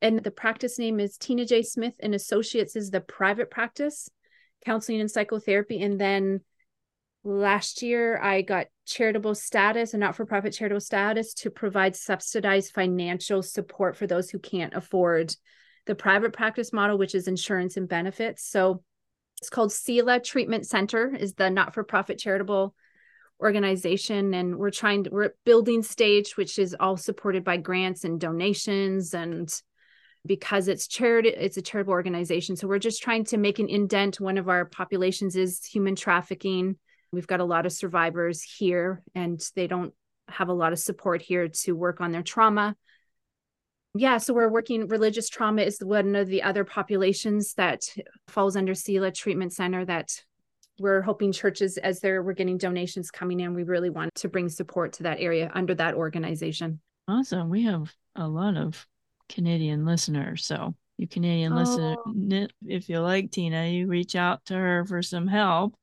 And 0.00 0.22
the 0.22 0.30
practice 0.32 0.78
name 0.78 0.98
is 0.98 1.16
Tina 1.16 1.44
J. 1.44 1.62
Smith 1.62 1.94
and 2.00 2.14
Associates 2.14 2.74
is 2.74 2.90
the 2.90 3.00
private 3.00 3.50
practice, 3.50 4.08
counseling 4.64 5.00
and 5.00 5.10
psychotherapy. 5.10 5.80
And 5.82 6.00
then 6.00 6.40
last 7.24 7.82
year 7.82 8.20
I 8.20 8.42
got 8.42 8.66
charitable 8.86 9.34
status, 9.34 9.94
a 9.94 9.98
not 9.98 10.16
for 10.16 10.24
profit 10.24 10.54
charitable 10.54 10.80
status 10.80 11.34
to 11.34 11.50
provide 11.50 11.96
subsidized 11.96 12.72
financial 12.72 13.42
support 13.42 13.96
for 13.96 14.06
those 14.06 14.30
who 14.30 14.38
can't 14.38 14.74
afford 14.74 15.34
the 15.86 15.94
private 15.94 16.32
practice 16.32 16.72
model, 16.72 16.98
which 16.98 17.14
is 17.14 17.28
insurance 17.28 17.76
and 17.76 17.88
benefits. 17.88 18.44
So 18.44 18.82
it's 19.40 19.50
called 19.50 19.72
Selah 19.72 20.20
Treatment 20.20 20.66
Center, 20.66 21.14
is 21.14 21.34
the 21.34 21.50
not 21.50 21.74
for 21.74 21.84
profit 21.84 22.18
charitable 22.18 22.74
organization. 23.40 24.34
And 24.34 24.56
we're 24.56 24.70
trying 24.70 25.04
to, 25.04 25.10
we're 25.10 25.24
at 25.24 25.32
building 25.44 25.82
stage, 25.82 26.36
which 26.36 26.58
is 26.58 26.74
all 26.78 26.96
supported 26.96 27.44
by 27.44 27.56
grants 27.56 28.04
and 28.04 28.20
donations. 28.20 29.14
And 29.14 29.48
because 30.28 30.68
it's 30.68 30.86
charity, 30.86 31.30
it's 31.30 31.56
a 31.56 31.62
charitable 31.62 31.92
organization. 31.92 32.54
So 32.54 32.68
we're 32.68 32.78
just 32.78 33.02
trying 33.02 33.24
to 33.24 33.36
make 33.36 33.58
an 33.58 33.68
indent. 33.68 34.20
One 34.20 34.38
of 34.38 34.48
our 34.48 34.66
populations 34.66 35.34
is 35.34 35.64
human 35.64 35.96
trafficking 35.96 36.76
We've 37.12 37.26
got 37.26 37.40
a 37.40 37.44
lot 37.44 37.66
of 37.66 37.72
survivors 37.72 38.42
here, 38.42 39.02
and 39.14 39.42
they 39.56 39.66
don't 39.66 39.94
have 40.28 40.48
a 40.48 40.54
lot 40.54 40.72
of 40.72 40.78
support 40.78 41.22
here 41.22 41.48
to 41.48 41.72
work 41.72 42.00
on 42.00 42.12
their 42.12 42.22
trauma. 42.22 42.76
Yeah, 43.94 44.18
so 44.18 44.34
we're 44.34 44.50
working 44.50 44.88
religious 44.88 45.28
trauma 45.28 45.62
is 45.62 45.78
one 45.82 46.14
of 46.14 46.28
the 46.28 46.42
other 46.42 46.64
populations 46.64 47.54
that 47.54 47.82
falls 48.28 48.56
under 48.56 48.74
Selah 48.74 49.12
Treatment 49.12 49.54
Center 49.54 49.84
that 49.86 50.22
we're 50.78 51.00
hoping 51.00 51.32
churches 51.32 51.78
as 51.78 52.00
they're 52.00 52.22
we're 52.22 52.34
getting 52.34 52.58
donations 52.58 53.10
coming 53.10 53.40
in, 53.40 53.54
we 53.54 53.64
really 53.64 53.90
want 53.90 54.14
to 54.16 54.28
bring 54.28 54.48
support 54.48 54.92
to 54.92 55.04
that 55.04 55.18
area 55.18 55.50
under 55.54 55.74
that 55.74 55.94
organization. 55.94 56.80
Awesome. 57.08 57.48
We 57.48 57.62
have 57.64 57.92
a 58.14 58.28
lot 58.28 58.56
of 58.56 58.86
Canadian 59.28 59.84
listener. 59.84 60.36
So 60.36 60.74
you 60.96 61.06
Canadian 61.06 61.52
oh. 61.52 61.56
listener, 61.56 62.48
if 62.66 62.88
you 62.88 63.00
like 63.00 63.30
Tina, 63.30 63.66
you 63.66 63.86
reach 63.86 64.16
out 64.16 64.44
to 64.46 64.54
her 64.54 64.84
for 64.86 65.02
some 65.02 65.26
help 65.26 65.74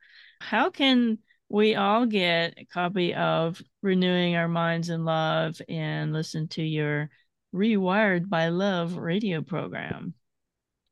how 0.45 0.69
can 0.69 1.19
we 1.49 1.75
all 1.75 2.05
get 2.05 2.55
a 2.58 2.65
copy 2.65 3.13
of 3.13 3.62
Renewing 3.81 4.36
Our 4.36 4.47
Minds 4.47 4.89
in 4.89 5.05
Love 5.05 5.62
and 5.69 6.13
listen 6.13 6.47
to 6.49 6.63
your 6.63 7.10
Rewired 7.53 8.29
by 8.29 8.49
Love 8.49 8.97
radio 8.97 9.41
program? 9.41 10.13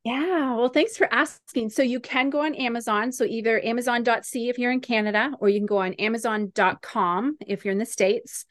Yeah, 0.03 0.55
well, 0.55 0.69
thanks 0.69 0.97
for 0.97 1.07
asking. 1.13 1.69
So 1.69 1.81
you 1.81 1.99
can 1.99 2.29
go 2.29 2.41
on 2.41 2.55
Amazon. 2.55 3.11
So 3.11 3.23
either 3.23 3.63
amazon.ca 3.63 4.49
if 4.49 4.59
you're 4.59 4.71
in 4.71 4.81
Canada, 4.81 5.31
or 5.39 5.47
you 5.47 5.59
can 5.59 5.65
go 5.65 5.77
on 5.77 5.93
amazon.com 5.93 7.37
if 7.47 7.63
you're 7.63 7.71
in 7.71 7.77
the 7.77 7.85
States. 7.85 8.45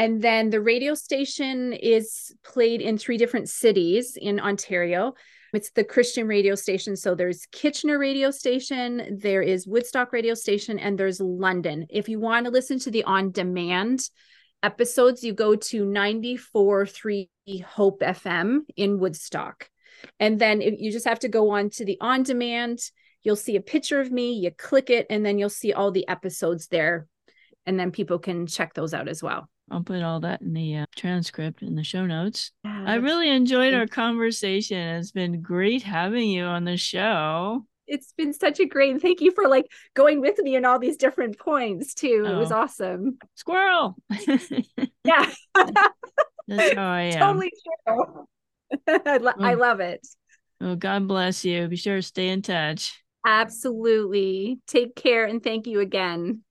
And 0.00 0.22
then 0.22 0.48
the 0.48 0.62
radio 0.62 0.94
station 0.94 1.74
is 1.74 2.34
played 2.42 2.80
in 2.80 2.96
three 2.96 3.18
different 3.18 3.50
cities 3.50 4.16
in 4.18 4.40
Ontario. 4.40 5.12
It's 5.52 5.72
the 5.72 5.84
Christian 5.84 6.26
radio 6.26 6.54
station. 6.54 6.96
So 6.96 7.14
there's 7.14 7.44
Kitchener 7.52 7.98
radio 7.98 8.30
station, 8.30 9.18
there 9.20 9.42
is 9.42 9.66
Woodstock 9.66 10.14
radio 10.14 10.32
station, 10.32 10.78
and 10.78 10.98
there's 10.98 11.20
London. 11.20 11.84
If 11.90 12.08
you 12.08 12.18
want 12.18 12.46
to 12.46 12.50
listen 12.50 12.78
to 12.78 12.90
the 12.90 13.04
on 13.04 13.30
demand 13.30 14.08
episodes, 14.62 15.22
you 15.22 15.34
go 15.34 15.54
to 15.54 15.84
94.3 15.84 17.28
Hope 17.66 18.00
FM 18.00 18.60
in 18.78 18.98
Woodstock. 19.00 19.68
And 20.18 20.38
then 20.38 20.62
you 20.62 20.90
just 20.92 21.06
have 21.06 21.18
to 21.18 21.28
go 21.28 21.50
on 21.50 21.68
to 21.72 21.84
the 21.84 21.98
on 22.00 22.22
demand. 22.22 22.78
You'll 23.22 23.36
see 23.36 23.56
a 23.56 23.60
picture 23.60 24.00
of 24.00 24.10
me, 24.10 24.32
you 24.32 24.50
click 24.50 24.88
it, 24.88 25.08
and 25.10 25.26
then 25.26 25.38
you'll 25.38 25.50
see 25.50 25.74
all 25.74 25.90
the 25.90 26.08
episodes 26.08 26.68
there. 26.68 27.06
And 27.66 27.78
then 27.78 27.90
people 27.90 28.18
can 28.18 28.46
check 28.46 28.72
those 28.72 28.94
out 28.94 29.06
as 29.06 29.22
well. 29.22 29.46
I'll 29.70 29.82
put 29.82 30.02
all 30.02 30.20
that 30.20 30.42
in 30.42 30.52
the 30.52 30.78
uh, 30.78 30.86
transcript 30.96 31.62
in 31.62 31.76
the 31.76 31.84
show 31.84 32.04
notes. 32.04 32.50
Yeah, 32.64 32.84
I 32.86 32.94
really 32.96 33.30
enjoyed 33.30 33.72
our 33.72 33.86
conversation. 33.86 34.96
It's 34.96 35.12
been 35.12 35.40
great 35.42 35.82
having 35.82 36.28
you 36.28 36.44
on 36.44 36.64
the 36.64 36.76
show. 36.76 37.66
It's 37.86 38.12
been 38.16 38.32
such 38.32 38.60
a 38.60 38.66
great. 38.66 39.00
Thank 39.00 39.20
you 39.20 39.32
for 39.32 39.48
like 39.48 39.66
going 39.94 40.20
with 40.20 40.38
me 40.38 40.56
in 40.56 40.64
all 40.64 40.78
these 40.78 40.96
different 40.96 41.38
points 41.38 41.94
too. 41.94 42.24
Oh. 42.26 42.32
It 42.32 42.36
was 42.36 42.52
oh. 42.52 42.56
awesome. 42.56 43.18
Squirrel. 43.36 43.96
yeah. 45.04 45.30
That's 45.54 46.74
how 46.74 46.90
I 46.90 47.02
am. 47.14 47.20
Totally 47.20 47.52
true. 47.86 48.26
I, 48.88 49.16
lo- 49.18 49.32
I 49.38 49.54
love 49.54 49.80
it. 49.80 50.06
Well, 50.60 50.76
God 50.76 51.08
bless 51.08 51.44
you. 51.44 51.68
Be 51.68 51.76
sure 51.76 51.96
to 51.96 52.02
stay 52.02 52.28
in 52.28 52.42
touch. 52.42 53.02
Absolutely. 53.26 54.60
Take 54.66 54.94
care 54.96 55.24
and 55.24 55.42
thank 55.42 55.66
you 55.66 55.80
again. 55.80 56.42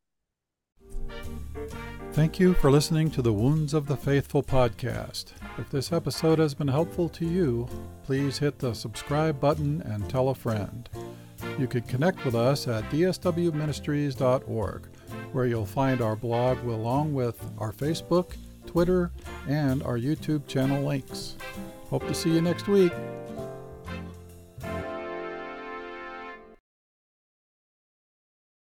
Thank 2.19 2.37
you 2.37 2.53
for 2.55 2.69
listening 2.69 3.09
to 3.11 3.21
the 3.21 3.31
Wounds 3.31 3.73
of 3.73 3.87
the 3.87 3.95
Faithful 3.95 4.43
podcast. 4.43 5.27
If 5.57 5.69
this 5.69 5.93
episode 5.93 6.37
has 6.39 6.53
been 6.53 6.67
helpful 6.67 7.07
to 7.07 7.25
you, 7.25 7.65
please 8.03 8.37
hit 8.37 8.59
the 8.59 8.73
subscribe 8.73 9.39
button 9.39 9.81
and 9.83 10.09
tell 10.09 10.27
a 10.27 10.35
friend. 10.35 10.89
You 11.57 11.65
can 11.65 11.83
connect 11.83 12.25
with 12.25 12.35
us 12.35 12.67
at 12.67 12.83
dswministries.org, 12.89 14.87
where 15.31 15.45
you'll 15.45 15.65
find 15.65 16.01
our 16.01 16.17
blog 16.17 16.61
along 16.65 17.13
with 17.13 17.41
our 17.57 17.71
Facebook, 17.71 18.33
Twitter, 18.65 19.13
and 19.47 19.81
our 19.83 19.97
YouTube 19.97 20.45
channel 20.45 20.83
links. 20.83 21.37
Hope 21.89 22.05
to 22.05 22.13
see 22.13 22.31
you 22.31 22.41
next 22.41 22.67
week. 22.67 22.91